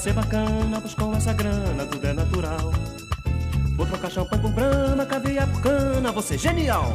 ser 0.00 0.14
bacana, 0.14 0.80
com 0.80 1.14
essa 1.14 1.30
grana 1.34 1.84
tudo 1.84 2.06
é 2.06 2.14
natural. 2.14 2.72
Vou 3.76 3.86
trocar 3.86 4.10
champanhe 4.10 4.40
por 4.40 4.50
brama, 4.50 5.04
caviar 5.04 5.46
por 5.48 5.60
cana, 5.60 6.10
vou 6.10 6.22
ser 6.22 6.38
genial. 6.38 6.94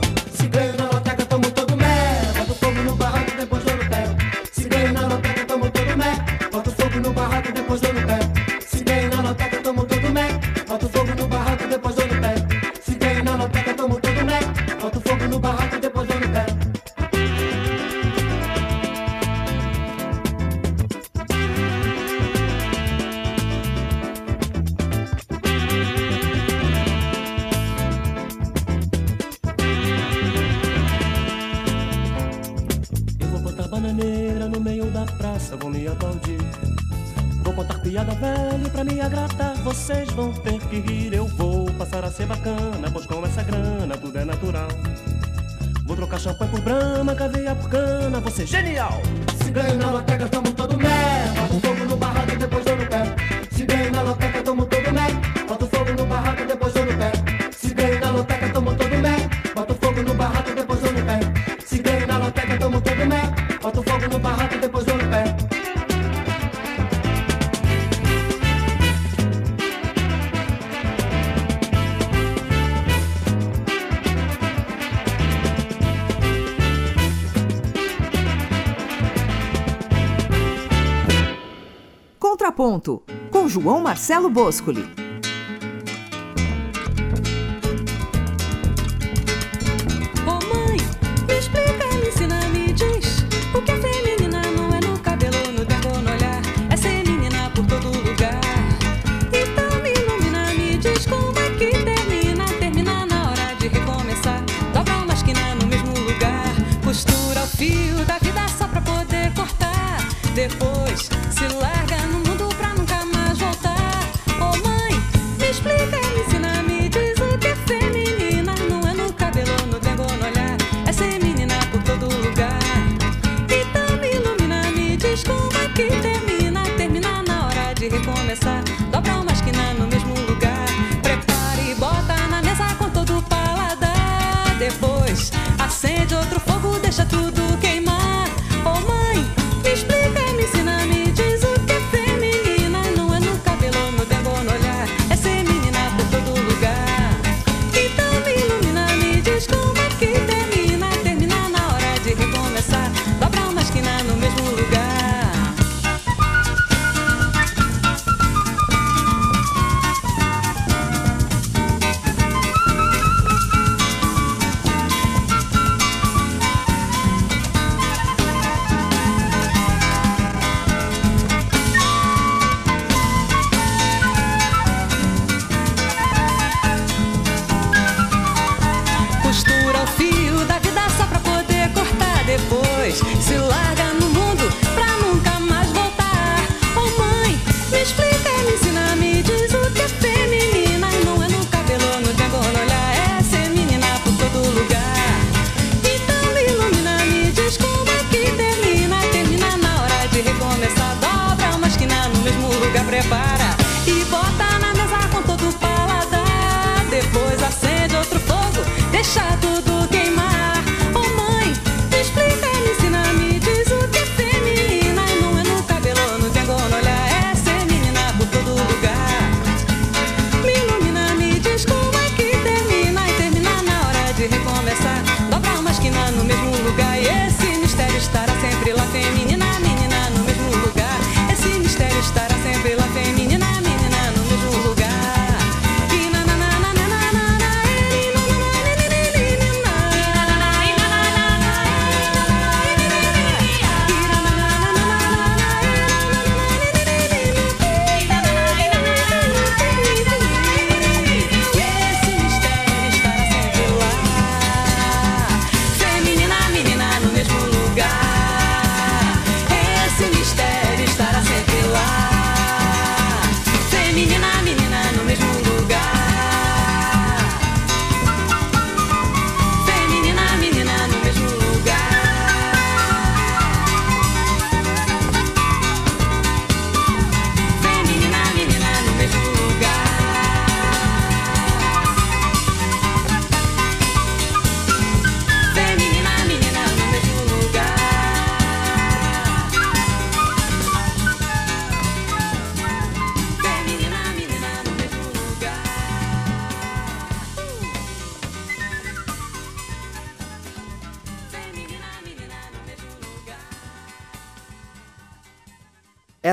Contraponto, 82.55 83.03
com 83.29 83.49
João 83.49 83.81
Marcelo 83.81 84.29
Boscoli. 84.29 85.04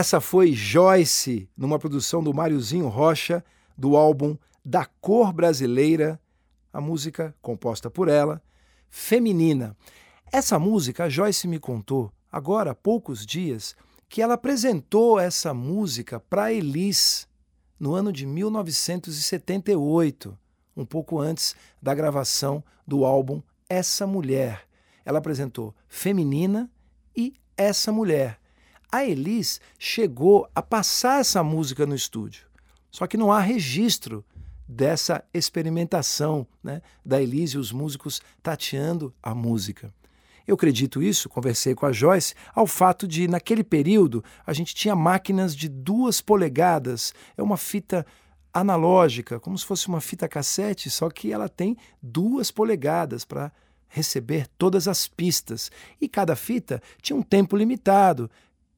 Essa 0.02 0.20
foi 0.20 0.52
Joyce, 0.52 1.48
numa 1.56 1.78
produção 1.78 2.20
do 2.24 2.34
Máriozinho 2.34 2.88
Rocha, 2.88 3.44
do 3.78 3.96
álbum 3.96 4.36
Da 4.64 4.84
Cor 4.84 5.32
Brasileira, 5.32 6.20
a 6.72 6.80
música 6.80 7.32
composta 7.40 7.88
por 7.88 8.08
ela, 8.08 8.42
Feminina. 8.90 9.76
Essa 10.32 10.58
música, 10.58 11.04
a 11.04 11.08
Joyce 11.08 11.46
me 11.46 11.60
contou, 11.60 12.12
agora 12.32 12.72
há 12.72 12.74
poucos 12.74 13.24
dias, 13.24 13.76
que 14.08 14.20
ela 14.20 14.34
apresentou 14.34 15.20
essa 15.20 15.54
música 15.54 16.18
para 16.18 16.52
Elis 16.52 17.28
no 17.78 17.94
ano 17.94 18.12
de 18.12 18.26
1978, 18.26 20.36
um 20.76 20.84
pouco 20.84 21.20
antes 21.20 21.54
da 21.80 21.94
gravação 21.94 22.64
do 22.84 23.04
álbum 23.04 23.40
Essa 23.68 24.04
Mulher. 24.04 24.66
Ela 25.04 25.20
apresentou 25.20 25.72
Feminina 25.86 26.68
e 27.14 27.34
Essa 27.56 27.92
Mulher 27.92 28.41
a 28.92 29.04
Elis 29.06 29.58
chegou 29.78 30.46
a 30.54 30.60
passar 30.60 31.20
essa 31.20 31.42
música 31.42 31.86
no 31.86 31.94
estúdio. 31.94 32.46
Só 32.90 33.06
que 33.06 33.16
não 33.16 33.32
há 33.32 33.40
registro 33.40 34.22
dessa 34.68 35.24
experimentação 35.32 36.46
né, 36.62 36.82
da 37.04 37.20
Elis 37.20 37.52
e 37.52 37.58
os 37.58 37.72
músicos 37.72 38.20
tateando 38.42 39.14
a 39.22 39.34
música. 39.34 39.92
Eu 40.46 40.54
acredito 40.56 41.02
isso, 41.02 41.28
conversei 41.28 41.74
com 41.74 41.86
a 41.86 41.92
Joyce, 41.92 42.34
ao 42.54 42.66
fato 42.66 43.06
de, 43.08 43.28
naquele 43.28 43.64
período, 43.64 44.22
a 44.44 44.52
gente 44.52 44.74
tinha 44.74 44.94
máquinas 44.94 45.56
de 45.56 45.68
duas 45.68 46.20
polegadas. 46.20 47.14
É 47.36 47.42
uma 47.42 47.56
fita 47.56 48.04
analógica, 48.52 49.40
como 49.40 49.56
se 49.56 49.64
fosse 49.64 49.88
uma 49.88 50.00
fita 50.00 50.28
cassete, 50.28 50.90
só 50.90 51.08
que 51.08 51.32
ela 51.32 51.48
tem 51.48 51.76
duas 52.02 52.50
polegadas 52.50 53.24
para 53.24 53.52
receber 53.88 54.46
todas 54.58 54.88
as 54.88 55.06
pistas. 55.06 55.70
E 56.00 56.08
cada 56.08 56.34
fita 56.34 56.82
tinha 57.00 57.16
um 57.16 57.22
tempo 57.22 57.56
limitado 57.56 58.30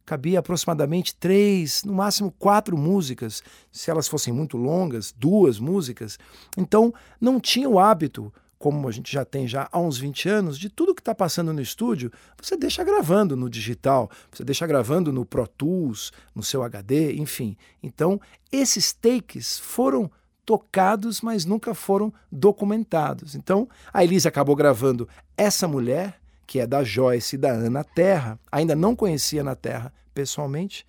cabia 0.05 0.39
aproximadamente 0.39 1.15
três, 1.15 1.83
no 1.85 1.95
máximo 1.95 2.31
quatro 2.39 2.77
músicas, 2.77 3.43
se 3.73 3.91
elas 3.91 4.07
fossem 4.07 4.33
muito 4.33 4.57
longas, 4.57 5.13
duas 5.17 5.59
músicas. 5.59 6.19
Então, 6.57 6.93
não 7.21 7.41
tinha 7.41 7.69
o 7.69 7.79
hábito, 7.79 8.33
como 8.59 8.89
a 8.89 8.93
gente 8.93 9.13
já 9.13 9.25
tem 9.25 9.47
já 9.47 9.69
há 9.71 9.79
uns 9.79 9.99
20 9.99 10.29
anos, 10.29 10.59
de 10.59 10.69
tudo 10.69 10.95
que 10.95 11.01
está 11.01 11.15
passando 11.15 11.53
no 11.53 11.61
estúdio, 11.61 12.11
você 12.41 12.57
deixa 12.57 12.83
gravando 12.83 13.37
no 13.37 13.51
digital, 13.51 14.11
você 14.31 14.45
deixa 14.45 14.67
gravando 14.67 15.13
no 15.13 15.25
Pro 15.25 15.47
Tools, 15.47 16.13
no 16.35 16.43
seu 16.43 16.63
HD, 16.63 17.15
enfim. 17.15 17.57
Então, 17.83 18.21
esses 18.51 18.93
takes 18.93 19.59
foram 19.59 20.11
tocados, 20.45 21.21
mas 21.21 21.45
nunca 21.45 21.75
foram 21.75 22.13
documentados. 22.31 23.35
Então, 23.35 23.69
a 23.93 24.05
Elise 24.05 24.29
acabou 24.29 24.55
gravando 24.55 25.09
essa 25.37 25.67
mulher 25.67 26.21
que 26.47 26.61
é 26.61 26.67
da 26.67 26.85
Joyce 26.85 27.37
e 27.37 27.39
da 27.39 27.51
Ana 27.51 27.85
Terra, 27.85 28.39
ainda 28.51 28.75
não 28.75 28.95
conhecia 28.95 29.41
Ana 29.41 29.57
Terra 29.57 29.93
pessoalmente, 30.15 30.87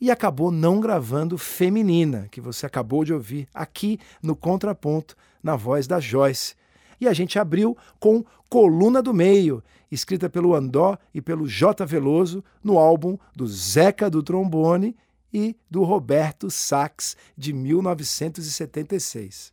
e 0.00 0.10
acabou 0.10 0.50
não 0.50 0.80
gravando 0.80 1.38
Feminina, 1.38 2.26
que 2.30 2.40
você 2.40 2.66
acabou 2.66 3.04
de 3.04 3.12
ouvir 3.12 3.46
aqui 3.54 4.00
no 4.20 4.34
Contraponto, 4.34 5.16
na 5.42 5.54
voz 5.54 5.86
da 5.86 6.00
Joyce. 6.00 6.54
E 7.00 7.06
a 7.06 7.12
gente 7.12 7.38
abriu 7.38 7.76
com 8.00 8.24
Coluna 8.48 9.00
do 9.00 9.14
Meio, 9.14 9.62
escrita 9.90 10.28
pelo 10.28 10.54
Andó 10.54 10.98
e 11.14 11.20
pelo 11.20 11.46
J. 11.46 11.86
Veloso, 11.86 12.42
no 12.64 12.78
álbum 12.78 13.16
do 13.34 13.46
Zeca 13.46 14.10
do 14.10 14.22
Trombone 14.22 14.96
e 15.32 15.56
do 15.70 15.84
Roberto 15.84 16.50
Sax, 16.50 17.16
de 17.36 17.52
1976. 17.52 19.52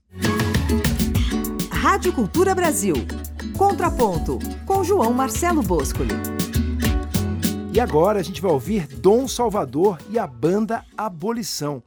Rádio 1.72 2.12
Cultura 2.12 2.54
Brasil. 2.54 2.96
Contraponto, 3.58 4.40
com 4.66 4.84
João 4.84 5.14
Marcelo 5.14 5.62
Boscoli. 5.62 6.14
E 7.74 7.80
agora 7.80 8.20
a 8.20 8.24
gente 8.24 8.42
vai 8.42 8.52
ouvir 8.52 8.88
Dom 8.88 9.28
Salvador 9.28 9.98
e 10.10 10.18
a 10.18 10.26
banda 10.26 10.84
Abolição. 10.98 11.82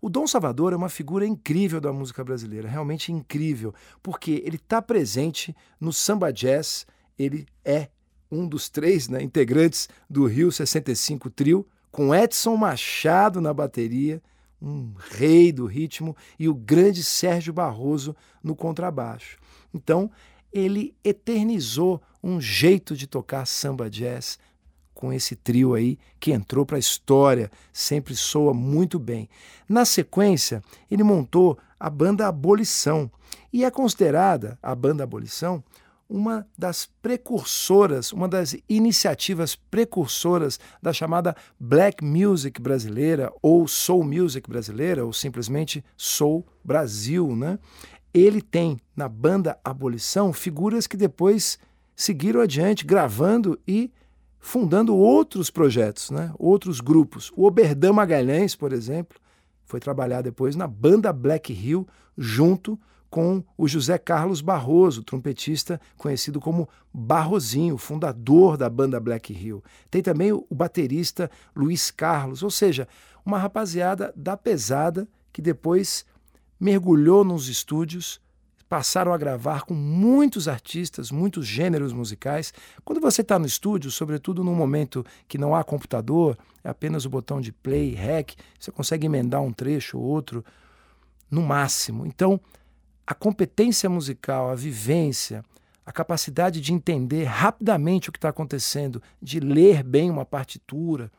O 0.00 0.08
Dom 0.08 0.26
Salvador 0.26 0.72
é 0.72 0.76
uma 0.76 0.88
figura 0.88 1.26
incrível 1.26 1.80
da 1.80 1.92
música 1.92 2.22
brasileira, 2.22 2.68
realmente 2.68 3.12
incrível, 3.12 3.74
porque 4.02 4.42
ele 4.44 4.56
está 4.56 4.80
presente 4.82 5.56
no 5.80 5.92
samba 5.92 6.32
jazz, 6.32 6.86
ele 7.18 7.46
é 7.64 7.88
um 8.30 8.46
dos 8.46 8.68
três 8.68 9.08
né, 9.08 9.22
integrantes 9.22 9.88
do 10.08 10.26
Rio 10.26 10.52
65 10.52 11.30
Trio, 11.30 11.66
com 11.90 12.14
Edson 12.14 12.56
Machado 12.56 13.40
na 13.40 13.52
bateria, 13.52 14.22
um 14.60 14.92
rei 15.12 15.52
do 15.52 15.66
ritmo, 15.66 16.16
e 16.38 16.48
o 16.48 16.54
grande 16.54 17.02
Sérgio 17.02 17.52
Barroso 17.52 18.14
no 18.42 18.54
contrabaixo. 18.54 19.38
Então, 19.72 20.10
ele 20.52 20.94
eternizou 21.04 22.02
um 22.22 22.40
jeito 22.40 22.96
de 22.96 23.06
tocar 23.06 23.46
samba 23.46 23.88
jazz 23.88 24.38
com 24.94 25.12
esse 25.12 25.36
trio 25.36 25.74
aí 25.74 25.96
que 26.18 26.32
entrou 26.32 26.66
para 26.66 26.76
a 26.76 26.80
história, 26.80 27.50
sempre 27.72 28.16
soa 28.16 28.52
muito 28.52 28.98
bem. 28.98 29.28
Na 29.68 29.84
sequência, 29.84 30.62
ele 30.90 31.04
montou 31.04 31.56
a 31.78 31.88
banda 31.88 32.26
Abolição 32.26 33.08
e 33.52 33.64
é 33.64 33.70
considerada 33.70 34.58
a 34.60 34.74
banda 34.74 35.04
Abolição 35.04 35.62
uma 36.08 36.46
das 36.56 36.88
precursoras, 37.02 38.12
uma 38.12 38.26
das 38.26 38.56
iniciativas 38.68 39.54
precursoras 39.54 40.58
da 40.82 40.92
chamada 40.92 41.36
Black 41.60 42.02
Music 42.02 42.60
brasileira, 42.60 43.30
ou 43.42 43.68
Soul 43.68 44.04
Music 44.04 44.48
brasileira, 44.48 45.04
ou 45.04 45.12
simplesmente 45.12 45.84
Soul 45.96 46.46
Brasil. 46.64 47.36
Né? 47.36 47.58
Ele 48.12 48.40
tem 48.40 48.80
na 48.96 49.08
banda 49.08 49.58
Abolição 49.64 50.32
figuras 50.32 50.86
que 50.86 50.96
depois 50.96 51.58
seguiram 51.94 52.40
adiante, 52.40 52.84
gravando 52.84 53.58
e 53.66 53.92
fundando 54.38 54.96
outros 54.96 55.50
projetos, 55.50 56.10
né? 56.10 56.32
outros 56.38 56.80
grupos. 56.80 57.32
O 57.36 57.44
Oberdan 57.44 57.92
Magalhães, 57.92 58.54
por 58.54 58.72
exemplo, 58.72 59.18
foi 59.64 59.80
trabalhar 59.80 60.22
depois 60.22 60.56
na 60.56 60.66
banda 60.66 61.12
Black 61.12 61.52
Hill, 61.52 61.86
junto 62.16 62.78
com 63.10 63.42
o 63.56 63.66
José 63.66 63.98
Carlos 63.98 64.40
Barroso, 64.40 65.02
trompetista 65.02 65.80
conhecido 65.96 66.40
como 66.40 66.68
Barrozinho, 66.92 67.78
fundador 67.78 68.56
da 68.56 68.68
banda 68.68 69.00
Black 69.00 69.32
Hill. 69.32 69.62
Tem 69.90 70.02
também 70.02 70.32
o 70.32 70.46
baterista 70.50 71.30
Luiz 71.56 71.90
Carlos, 71.90 72.42
ou 72.42 72.50
seja, 72.50 72.86
uma 73.24 73.38
rapaziada 73.38 74.12
da 74.14 74.36
pesada 74.36 75.08
que 75.32 75.42
depois 75.42 76.04
mergulhou 76.58 77.24
nos 77.24 77.48
estúdios, 77.48 78.20
passaram 78.68 79.12
a 79.12 79.18
gravar 79.18 79.62
com 79.62 79.74
muitos 79.74 80.46
artistas, 80.46 81.10
muitos 81.10 81.46
gêneros 81.46 81.92
musicais. 81.92 82.52
Quando 82.84 83.00
você 83.00 83.22
está 83.22 83.38
no 83.38 83.46
estúdio, 83.46 83.90
sobretudo 83.90 84.44
num 84.44 84.54
momento 84.54 85.04
que 85.26 85.38
não 85.38 85.54
há 85.54 85.64
computador, 85.64 86.36
é 86.62 86.68
apenas 86.68 87.04
o 87.04 87.10
botão 87.10 87.40
de 87.40 87.50
play, 87.50 87.94
rec, 87.94 88.34
você 88.58 88.70
consegue 88.70 89.06
emendar 89.06 89.40
um 89.40 89.52
trecho 89.52 89.98
ou 89.98 90.04
outro 90.04 90.44
no 91.30 91.42
máximo. 91.42 92.06
Então, 92.06 92.38
a 93.06 93.14
competência 93.14 93.88
musical, 93.88 94.50
a 94.50 94.54
vivência, 94.54 95.42
a 95.84 95.92
capacidade 95.92 96.60
de 96.60 96.74
entender 96.74 97.24
rapidamente 97.24 98.10
o 98.10 98.12
que 98.12 98.18
está 98.18 98.28
acontecendo, 98.28 99.02
de 99.22 99.40
ler 99.40 99.82
bem 99.82 100.10
uma 100.10 100.26
partitura, 100.26 101.10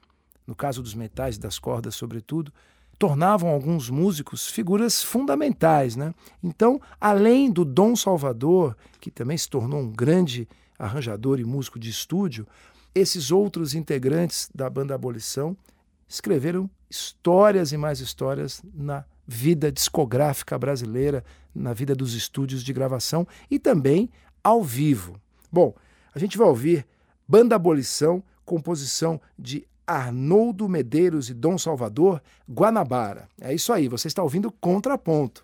no 0.46 0.54
caso 0.54 0.84
dos 0.84 0.94
metais 0.94 1.36
e 1.36 1.40
das 1.40 1.58
cordas, 1.58 1.96
sobretudo, 1.96 2.54
tornavam 3.00 3.50
alguns 3.50 3.90
músicos 3.90 4.46
figuras 4.48 5.02
fundamentais. 5.02 5.96
Né? 5.96 6.14
Então, 6.44 6.82
além 7.00 7.50
do 7.50 7.64
Dom 7.64 7.96
Salvador, 7.96 8.76
que 9.00 9.10
também 9.10 9.38
se 9.38 9.50
tornou 9.50 9.80
um 9.80 9.90
grande 9.90 10.48
arranjador 10.78 11.40
e 11.40 11.46
músico 11.46 11.80
de 11.80 11.90
estúdio, 11.90 12.46
esses 12.94 13.32
outros 13.32 13.74
integrantes 13.74 14.50
da 14.54 14.70
banda 14.70 14.94
Abolição 14.94 15.56
escreveram 16.08 16.70
histórias 16.90 17.72
e 17.72 17.78
mais 17.78 18.02
histórias 18.02 18.62
na 18.74 19.06
vida 19.26 19.72
discográfica 19.72 20.58
brasileira, 20.58 21.24
na 21.56 21.72
vida 21.72 21.96
dos 21.96 22.14
estúdios 22.14 22.64
de 22.64 22.74
gravação 22.74 23.26
e 23.50 23.60
também 23.60 24.10
ao 24.44 24.64
vivo. 24.64 25.16
Bom, 25.52 25.74
a 26.14 26.20
gente 26.20 26.38
vai 26.38 26.48
ouvir 26.48 26.86
Banda 27.28 27.56
Abolição, 27.56 28.24
composição 28.44 29.22
de 29.38 29.69
Arnoldo 29.90 30.70
Medeiros 30.70 31.30
e 31.30 31.34
Dom 31.34 31.58
Salvador, 31.58 32.22
Guanabara. 32.48 33.28
É 33.42 33.54
isso 33.54 33.74
aí, 33.74 33.88
você 33.88 34.08
está 34.08 34.22
ouvindo 34.22 34.52
Contraponto. 34.52 35.44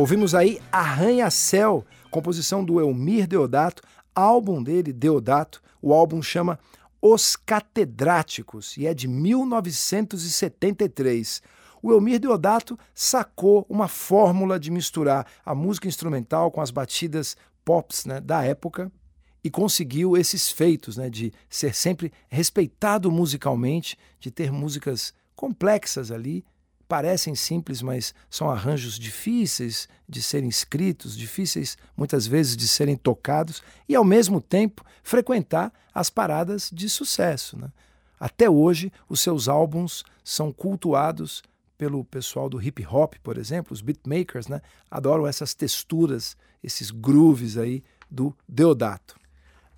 Ouvimos 0.00 0.34
aí 0.34 0.58
Arranha-Céu, 0.72 1.84
composição 2.10 2.64
do 2.64 2.80
Elmir 2.80 3.26
Deodato, 3.26 3.82
álbum 4.14 4.62
dele, 4.62 4.94
Deodato. 4.94 5.60
O 5.82 5.92
álbum 5.92 6.22
chama 6.22 6.58
Os 7.02 7.36
Catedráticos 7.36 8.78
e 8.78 8.86
é 8.86 8.94
de 8.94 9.06
1973. 9.06 11.42
O 11.82 11.92
Elmir 11.92 12.18
Deodato 12.18 12.78
sacou 12.94 13.66
uma 13.68 13.88
fórmula 13.88 14.58
de 14.58 14.70
misturar 14.70 15.26
a 15.44 15.54
música 15.54 15.86
instrumental 15.86 16.50
com 16.50 16.62
as 16.62 16.70
batidas 16.70 17.36
pops 17.62 18.06
né, 18.06 18.22
da 18.22 18.42
época 18.42 18.90
e 19.44 19.50
conseguiu 19.50 20.16
esses 20.16 20.50
feitos 20.50 20.96
né, 20.96 21.10
de 21.10 21.30
ser 21.46 21.74
sempre 21.74 22.10
respeitado 22.30 23.12
musicalmente, 23.12 23.98
de 24.18 24.30
ter 24.30 24.50
músicas 24.50 25.12
complexas 25.36 26.10
ali, 26.10 26.42
parecem 26.90 27.36
simples, 27.36 27.82
mas 27.82 28.12
são 28.28 28.50
arranjos 28.50 28.98
difíceis 28.98 29.88
de 30.08 30.20
serem 30.20 30.48
escritos, 30.48 31.16
difíceis 31.16 31.78
muitas 31.96 32.26
vezes 32.26 32.56
de 32.56 32.66
serem 32.66 32.96
tocados, 32.96 33.62
e 33.88 33.94
ao 33.94 34.02
mesmo 34.02 34.40
tempo 34.40 34.84
frequentar 35.04 35.72
as 35.94 36.10
paradas 36.10 36.68
de 36.72 36.88
sucesso. 36.88 37.56
Né? 37.56 37.70
Até 38.18 38.50
hoje, 38.50 38.92
os 39.08 39.20
seus 39.20 39.46
álbuns 39.46 40.02
são 40.24 40.50
cultuados 40.50 41.44
pelo 41.78 42.04
pessoal 42.04 42.48
do 42.48 42.60
hip 42.60 42.84
hop, 42.84 43.14
por 43.22 43.38
exemplo, 43.38 43.72
os 43.72 43.80
beatmakers, 43.80 44.48
né? 44.48 44.60
adoram 44.90 45.28
essas 45.28 45.54
texturas, 45.54 46.36
esses 46.60 46.90
grooves 46.90 47.56
aí 47.56 47.84
do 48.10 48.36
Deodato. 48.48 49.14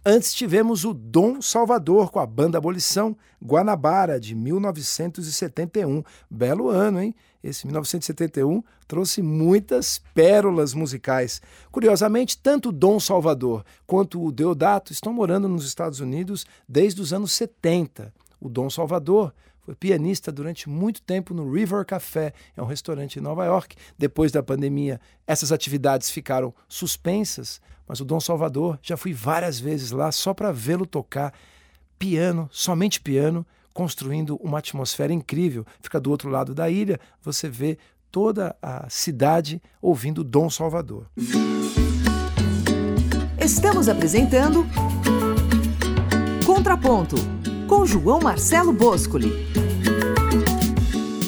Antes 0.05 0.35
tivemos 0.35 0.85
o 0.85 0.93
Dom 0.93 1.41
Salvador 1.41 2.11
com 2.11 2.19
a 2.19 2.27
banda 2.27 2.59
Abolição 2.59 3.17
Guanabara 3.41 4.19
de 4.19 4.35
1971. 4.35 6.03
Belo 6.29 6.71
ano, 6.71 7.01
hein? 7.01 7.15
Esse 7.41 7.69
1971 7.69 8.65
trouxe 8.89 9.23
muitas 9.23 10.03
pérolas 10.13 10.75
musicais. 10.75 11.41
Curiosamente, 11.71 12.37
tanto 12.37 12.71
o 12.71 12.73
Dom 12.73 12.99
Salvador 12.99 13.65
quanto 13.87 14.21
o 14.21 14.33
Deodato 14.33 14.93
estão 14.93 15.13
morando 15.13 15.47
nos 15.47 15.65
Estados 15.65 16.01
Unidos 16.01 16.45
desde 16.69 17.01
os 17.01 17.13
anos 17.13 17.31
70. 17.31 18.13
O 18.41 18.49
Dom 18.49 18.69
Salvador 18.69 19.33
foi 19.65 19.75
pianista 19.77 20.33
durante 20.33 20.69
muito 20.69 21.01
tempo 21.03 21.33
no 21.33 21.51
River 21.51 21.85
Café, 21.85 22.33
é 22.57 22.63
um 22.63 22.67
restaurante 22.67 23.17
em 23.17 23.23
Nova 23.23 23.45
York. 23.45 23.77
Depois 23.97 24.33
da 24.33 24.43
pandemia, 24.43 25.01
essas 25.27 25.53
atividades 25.53 26.11
ficaram 26.11 26.53
suspensas, 26.69 27.61
mas 27.87 28.01
o 28.01 28.05
Dom 28.05 28.19
Salvador 28.19 28.79
já 28.83 28.97
fui 28.97 29.13
várias 29.13 29.61
vezes 29.61 29.93
lá 29.93 30.11
só 30.11 30.35
para 30.35 30.51
vê-lo 30.51 30.85
tocar 30.85 31.33
piano, 31.97 32.49
somente 32.51 33.01
piano, 33.01 33.47
construindo 33.73 34.37
uma 34.43 34.59
atmosfera 34.59 35.13
incrível. 35.13 35.65
Fica 35.81 36.01
do 36.01 36.11
outro 36.11 36.29
lado 36.29 36.55
da 36.55 36.69
ilha, 36.69 36.99
você 37.23 37.49
vê 37.49 37.79
toda 38.11 38.57
a 38.61 38.89
cidade 38.91 39.63
ouvindo 39.81 40.25
Dom 40.25 40.51
Salvador. 40.51 41.07
Estamos 43.39 43.89
apresentando 43.89 44.67
Contraponto 46.45 47.17
com 47.69 47.87
João 47.87 48.21
Marcelo 48.21 48.73
Boscoli. 48.73 49.33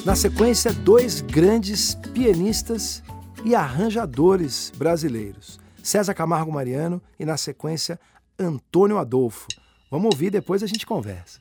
Na 0.04 0.14
sequência, 0.14 0.72
dois 0.72 1.20
grandes 1.20 1.94
pianistas 2.12 3.02
e 3.44 3.54
arranjadores 3.54 4.72
brasileiros, 4.76 5.58
César 5.82 6.14
Camargo 6.14 6.52
Mariano 6.52 7.00
e, 7.18 7.24
na 7.24 7.36
sequência, 7.36 7.98
Antônio 8.38 8.98
Adolfo. 8.98 9.46
Vamos 9.90 10.12
ouvir, 10.12 10.30
depois 10.30 10.62
a 10.62 10.66
gente 10.66 10.86
conversa. 10.86 11.40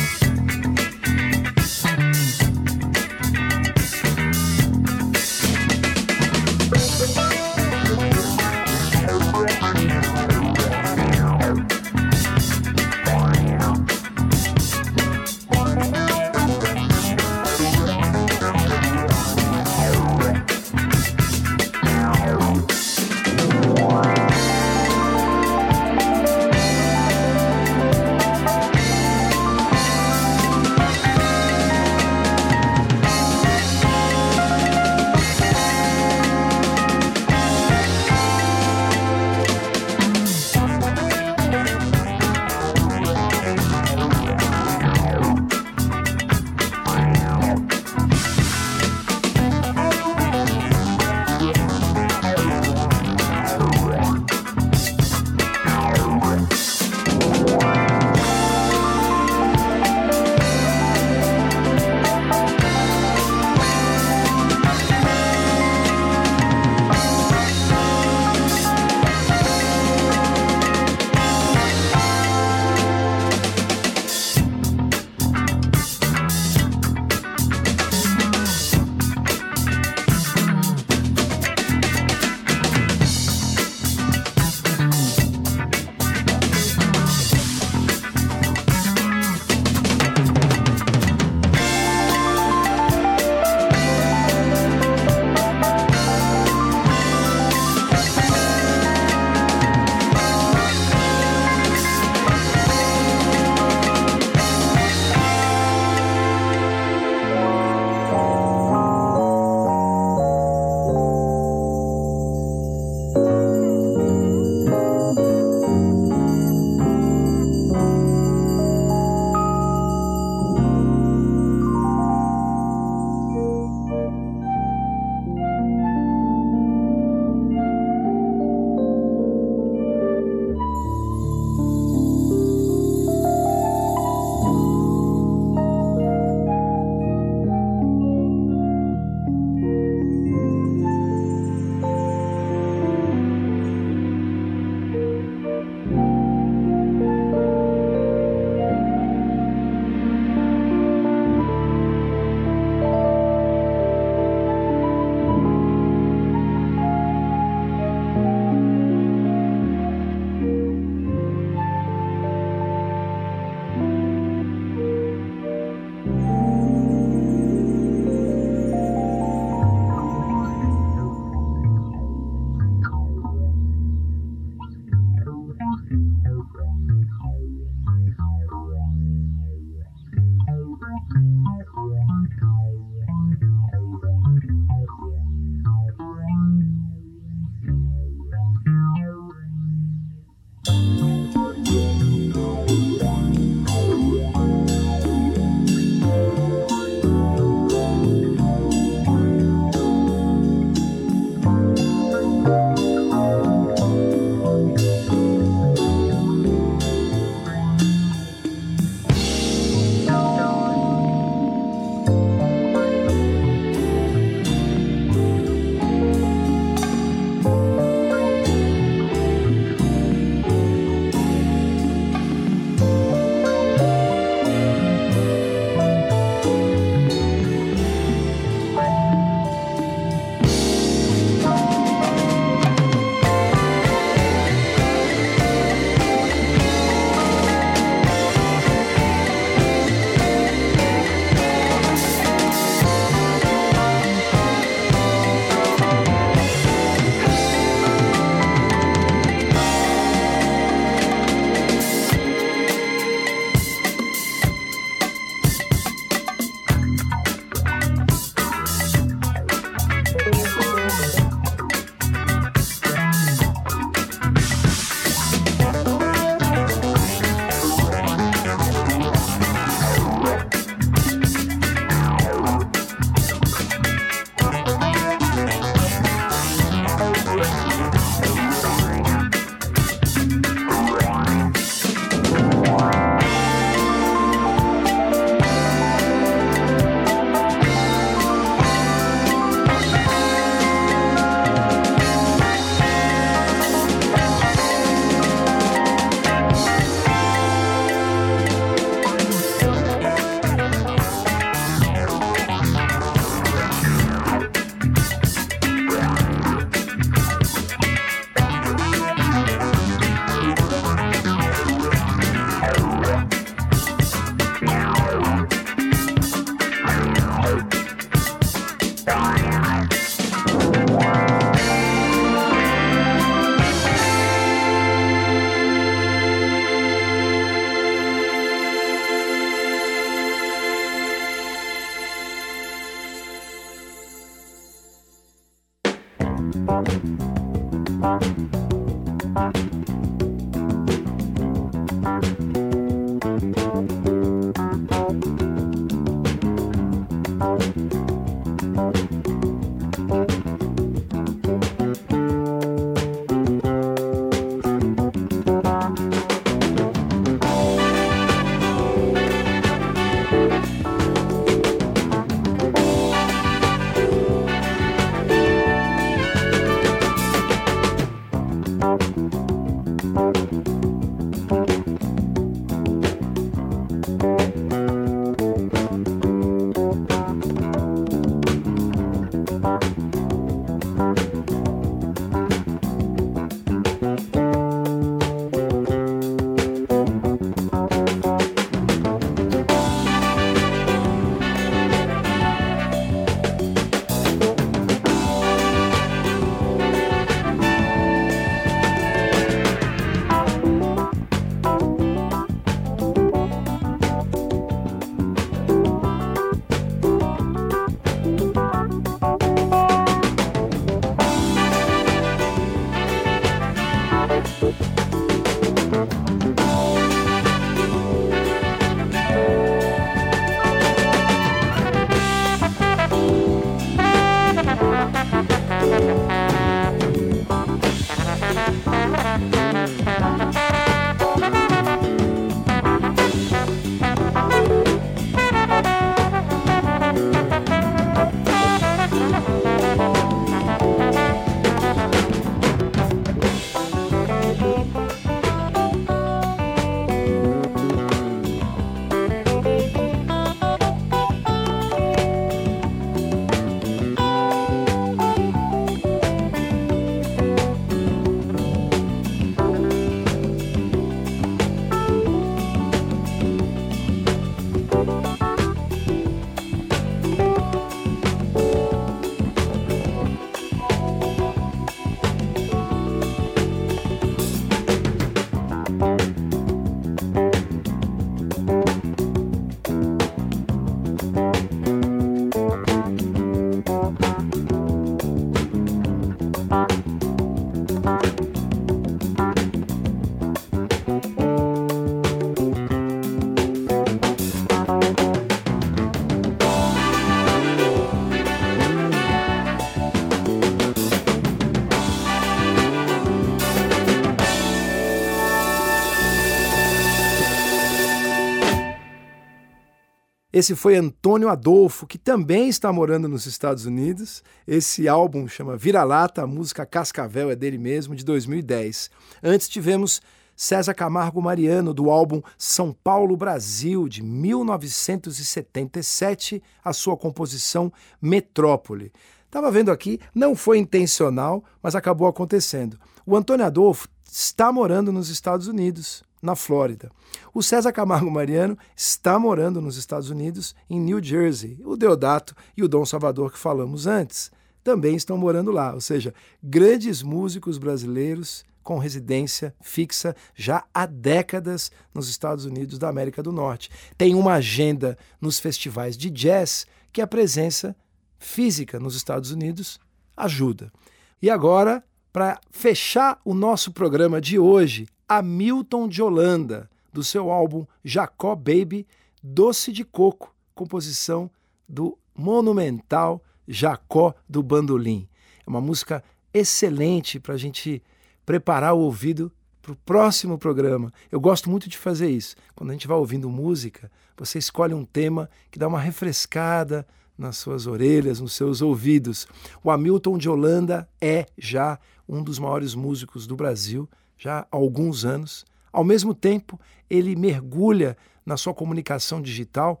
Esse 510.64 510.74
foi 510.74 510.96
Antônio 510.96 511.50
Adolfo, 511.50 512.06
que 512.06 512.16
também 512.16 512.70
está 512.70 512.90
morando 512.90 513.28
nos 513.28 513.44
Estados 513.44 513.84
Unidos. 513.84 514.42
Esse 514.66 515.06
álbum 515.06 515.46
chama 515.46 515.76
Vira-Lata, 515.76 516.40
a 516.40 516.46
música 516.46 516.86
Cascavel 516.86 517.50
é 517.50 517.54
dele 517.54 517.76
mesmo, 517.76 518.16
de 518.16 518.24
2010. 518.24 519.10
Antes 519.42 519.68
tivemos 519.68 520.22
César 520.56 520.94
Camargo 520.94 521.42
Mariano, 521.42 521.92
do 521.92 522.08
álbum 522.08 522.40
São 522.56 522.94
Paulo 522.94 523.36
Brasil, 523.36 524.08
de 524.08 524.22
1977, 524.22 526.62
a 526.82 526.94
sua 526.94 527.14
composição 527.14 527.92
Metrópole. 528.18 529.12
Estava 529.44 529.70
vendo 529.70 529.90
aqui, 529.90 530.18
não 530.34 530.56
foi 530.56 530.78
intencional, 530.78 531.62
mas 531.82 531.94
acabou 531.94 532.26
acontecendo. 532.26 532.98
O 533.26 533.36
Antônio 533.36 533.66
Adolfo 533.66 534.08
está 534.24 534.72
morando 534.72 535.12
nos 535.12 535.28
Estados 535.28 535.68
Unidos 535.68 536.24
na 536.44 536.54
Flórida. 536.54 537.10
O 537.54 537.62
César 537.62 537.90
Camargo 537.90 538.30
Mariano 538.30 538.76
está 538.94 539.38
morando 539.38 539.80
nos 539.80 539.96
Estados 539.96 540.28
Unidos, 540.28 540.74
em 540.90 541.00
New 541.00 541.22
Jersey. 541.22 541.80
O 541.84 541.96
Deodato 541.96 542.54
e 542.76 542.82
o 542.82 542.88
Dom 542.88 543.04
Salvador, 543.06 543.50
que 543.50 543.58
falamos 543.58 544.06
antes, 544.06 544.52
também 544.84 545.16
estão 545.16 545.38
morando 545.38 545.72
lá. 545.72 545.94
Ou 545.94 546.00
seja, 546.02 546.34
grandes 546.62 547.22
músicos 547.22 547.78
brasileiros 547.78 548.62
com 548.82 548.98
residência 548.98 549.74
fixa 549.80 550.36
já 550.54 550.84
há 550.92 551.06
décadas 551.06 551.90
nos 552.12 552.28
Estados 552.28 552.66
Unidos 552.66 552.98
da 552.98 553.08
América 553.08 553.42
do 553.42 553.50
Norte. 553.50 553.90
Tem 554.18 554.34
uma 554.34 554.52
agenda 554.52 555.16
nos 555.40 555.58
festivais 555.58 556.14
de 556.14 556.28
jazz 556.28 556.86
que 557.10 557.22
a 557.22 557.26
presença 557.26 557.96
física 558.38 559.00
nos 559.00 559.16
Estados 559.16 559.50
Unidos 559.50 559.98
ajuda. 560.36 560.92
E 561.40 561.48
agora, 561.48 562.04
para 562.30 562.60
fechar 562.70 563.40
o 563.42 563.54
nosso 563.54 563.92
programa 563.92 564.40
de 564.40 564.58
hoje, 564.58 565.06
Hamilton 565.28 566.08
de 566.08 566.22
Holanda, 566.22 566.90
do 567.12 567.22
seu 567.22 567.50
álbum 567.50 567.86
Jacó 568.04 568.54
Baby, 568.54 569.06
Doce 569.42 569.92
de 569.92 570.04
Coco, 570.04 570.54
composição 570.74 571.50
do 571.88 572.18
monumental 572.34 573.42
Jacó 573.66 574.34
do 574.48 574.62
Bandolim. 574.62 575.28
É 575.66 575.70
uma 575.70 575.80
música 575.80 576.22
excelente 576.52 577.40
para 577.40 577.54
a 577.54 577.58
gente 577.58 578.02
preparar 578.44 578.94
o 578.94 579.00
ouvido 579.00 579.50
para 579.80 579.92
o 579.92 579.96
próximo 579.96 580.58
programa. 580.58 581.12
Eu 581.30 581.40
gosto 581.40 581.68
muito 581.70 581.88
de 581.88 581.98
fazer 581.98 582.30
isso. 582.30 582.56
Quando 582.74 582.90
a 582.90 582.92
gente 582.92 583.06
vai 583.06 583.16
ouvindo 583.16 583.50
música, 583.50 584.10
você 584.36 584.58
escolhe 584.58 584.94
um 584.94 585.04
tema 585.04 585.48
que 585.70 585.78
dá 585.78 585.86
uma 585.86 586.00
refrescada 586.00 587.06
nas 587.36 587.58
suas 587.58 587.86
orelhas, 587.86 588.40
nos 588.40 588.54
seus 588.54 588.80
ouvidos. 588.80 589.46
O 589.82 589.90
Hamilton 589.90 590.38
de 590.38 590.48
Holanda 590.48 591.08
é 591.20 591.46
já 591.58 591.98
um 592.28 592.42
dos 592.42 592.58
maiores 592.58 592.94
músicos 592.94 593.46
do 593.46 593.56
Brasil 593.56 594.08
já 594.36 594.60
há 594.60 594.66
alguns 594.70 595.24
anos. 595.24 595.64
Ao 595.92 596.04
mesmo 596.04 596.34
tempo, 596.34 596.78
ele 597.08 597.36
mergulha 597.36 598.16
na 598.44 598.56
sua 598.56 598.74
comunicação 598.74 599.40
digital 599.40 600.00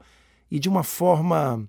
e, 0.50 0.58
de 0.58 0.68
uma 0.68 0.82
forma 0.82 1.68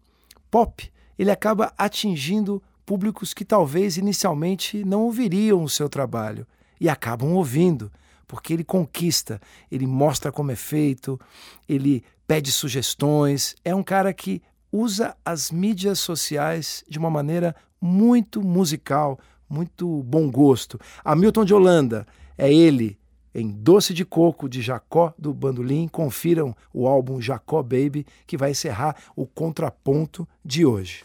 pop, 0.49 0.91
ele 1.17 1.31
acaba 1.31 1.73
atingindo 1.77 2.61
públicos 2.85 3.33
que 3.33 3.45
talvez 3.45 3.97
inicialmente 3.97 4.83
não 4.83 5.03
ouviriam 5.03 5.63
o 5.63 5.69
seu 5.69 5.89
trabalho 5.89 6.45
e 6.79 6.87
acabam 6.89 7.33
ouvindo, 7.33 7.91
porque 8.27 8.53
ele 8.53 8.63
conquista, 8.63 9.41
ele 9.71 9.87
mostra 9.87 10.31
como 10.31 10.51
é 10.51 10.55
feito, 10.55 11.19
ele 11.67 12.03
pede 12.27 12.51
sugestões. 12.51 13.55
É 13.63 13.73
um 13.73 13.83
cara 13.83 14.13
que 14.13 14.41
usa 14.71 15.15
as 15.23 15.51
mídias 15.51 15.99
sociais 15.99 16.83
de 16.87 16.99
uma 16.99 17.09
maneira 17.09 17.55
muito 17.79 18.41
musical, 18.41 19.19
muito 19.49 20.03
bom 20.03 20.29
gosto. 20.29 20.79
Hamilton 21.03 21.45
de 21.45 21.53
Holanda 21.53 22.05
é 22.37 22.51
ele 22.51 22.97
em 23.33 23.49
Doce 23.49 23.93
de 23.93 24.05
Coco 24.05 24.47
de 24.47 24.61
Jacó 24.61 25.13
do 25.19 25.33
Bandolim. 25.33 25.87
Confiram 25.87 26.55
o 26.73 26.87
álbum 26.87 27.19
Jacó 27.19 27.61
Baby, 27.61 28.05
que 28.25 28.37
vai 28.37 28.51
encerrar 28.51 28.95
o 29.15 29.25
contraponto 29.25 30.27
de 30.43 30.65
hoje. 30.65 31.03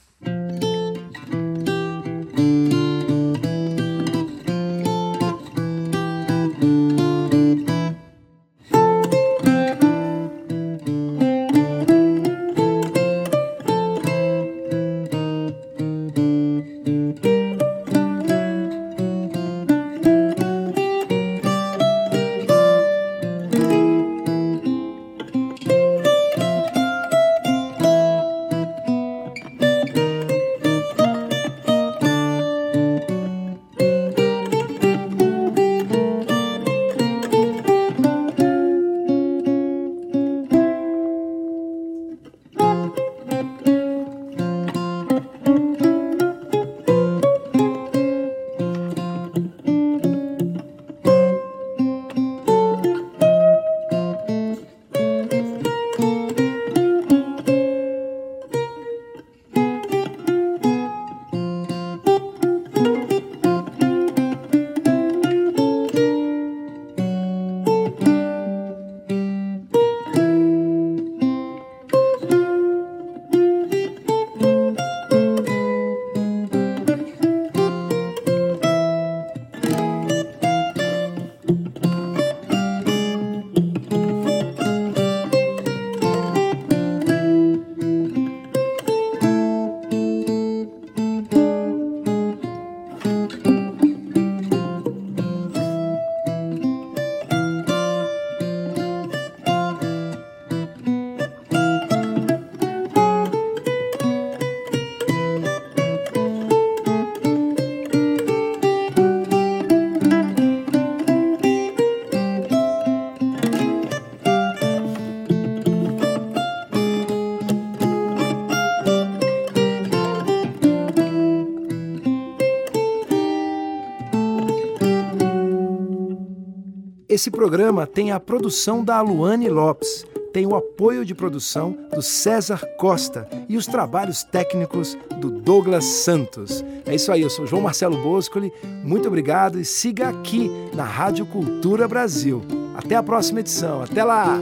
Esse 127.21 127.31
programa 127.31 127.87
tem 127.87 128.13
a 128.13 128.19
produção 128.19 128.83
da 128.83 128.99
Luane 129.03 129.47
Lopes, 129.47 130.07
tem 130.33 130.47
o 130.47 130.57
apoio 130.57 131.05
de 131.05 131.15
produção 131.15 131.77
do 131.95 132.01
César 132.01 132.67
Costa 132.79 133.29
e 133.47 133.59
os 133.59 133.67
trabalhos 133.67 134.25
técnicos 134.25 134.97
do 135.19 135.31
Douglas 135.31 135.85
Santos. 135.85 136.65
É 136.87 136.95
isso 136.95 137.13
aí, 137.13 137.21
eu 137.21 137.29
sou 137.29 137.47
João 137.47 137.61
Marcelo 137.61 138.03
Boscoli, 138.03 138.51
muito 138.83 139.07
obrigado 139.07 139.61
e 139.61 139.67
siga 139.67 140.09
aqui 140.09 140.51
na 140.73 140.85
Rádio 140.85 141.27
Cultura 141.27 141.87
Brasil. 141.87 142.41
Até 142.75 142.97
a 142.97 143.03
próxima 143.03 143.41
edição, 143.41 143.83
até 143.83 144.03
lá! 144.03 144.39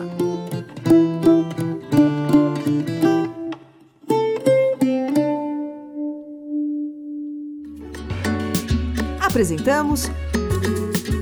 Apresentamos 9.20 10.08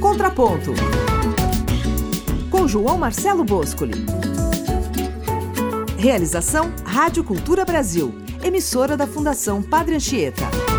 Contraponto 0.02 0.74
com 2.57 2.66
João 2.66 2.96
Marcelo 2.96 3.44
Boscoli. 3.44 3.92
Realização 5.98 6.72
Rádio 6.86 7.22
Cultura 7.22 7.66
Brasil, 7.66 8.14
emissora 8.42 8.96
da 8.96 9.07
Fundação 9.07 9.62
Padre 9.62 9.96
Anchieta. 9.96 10.76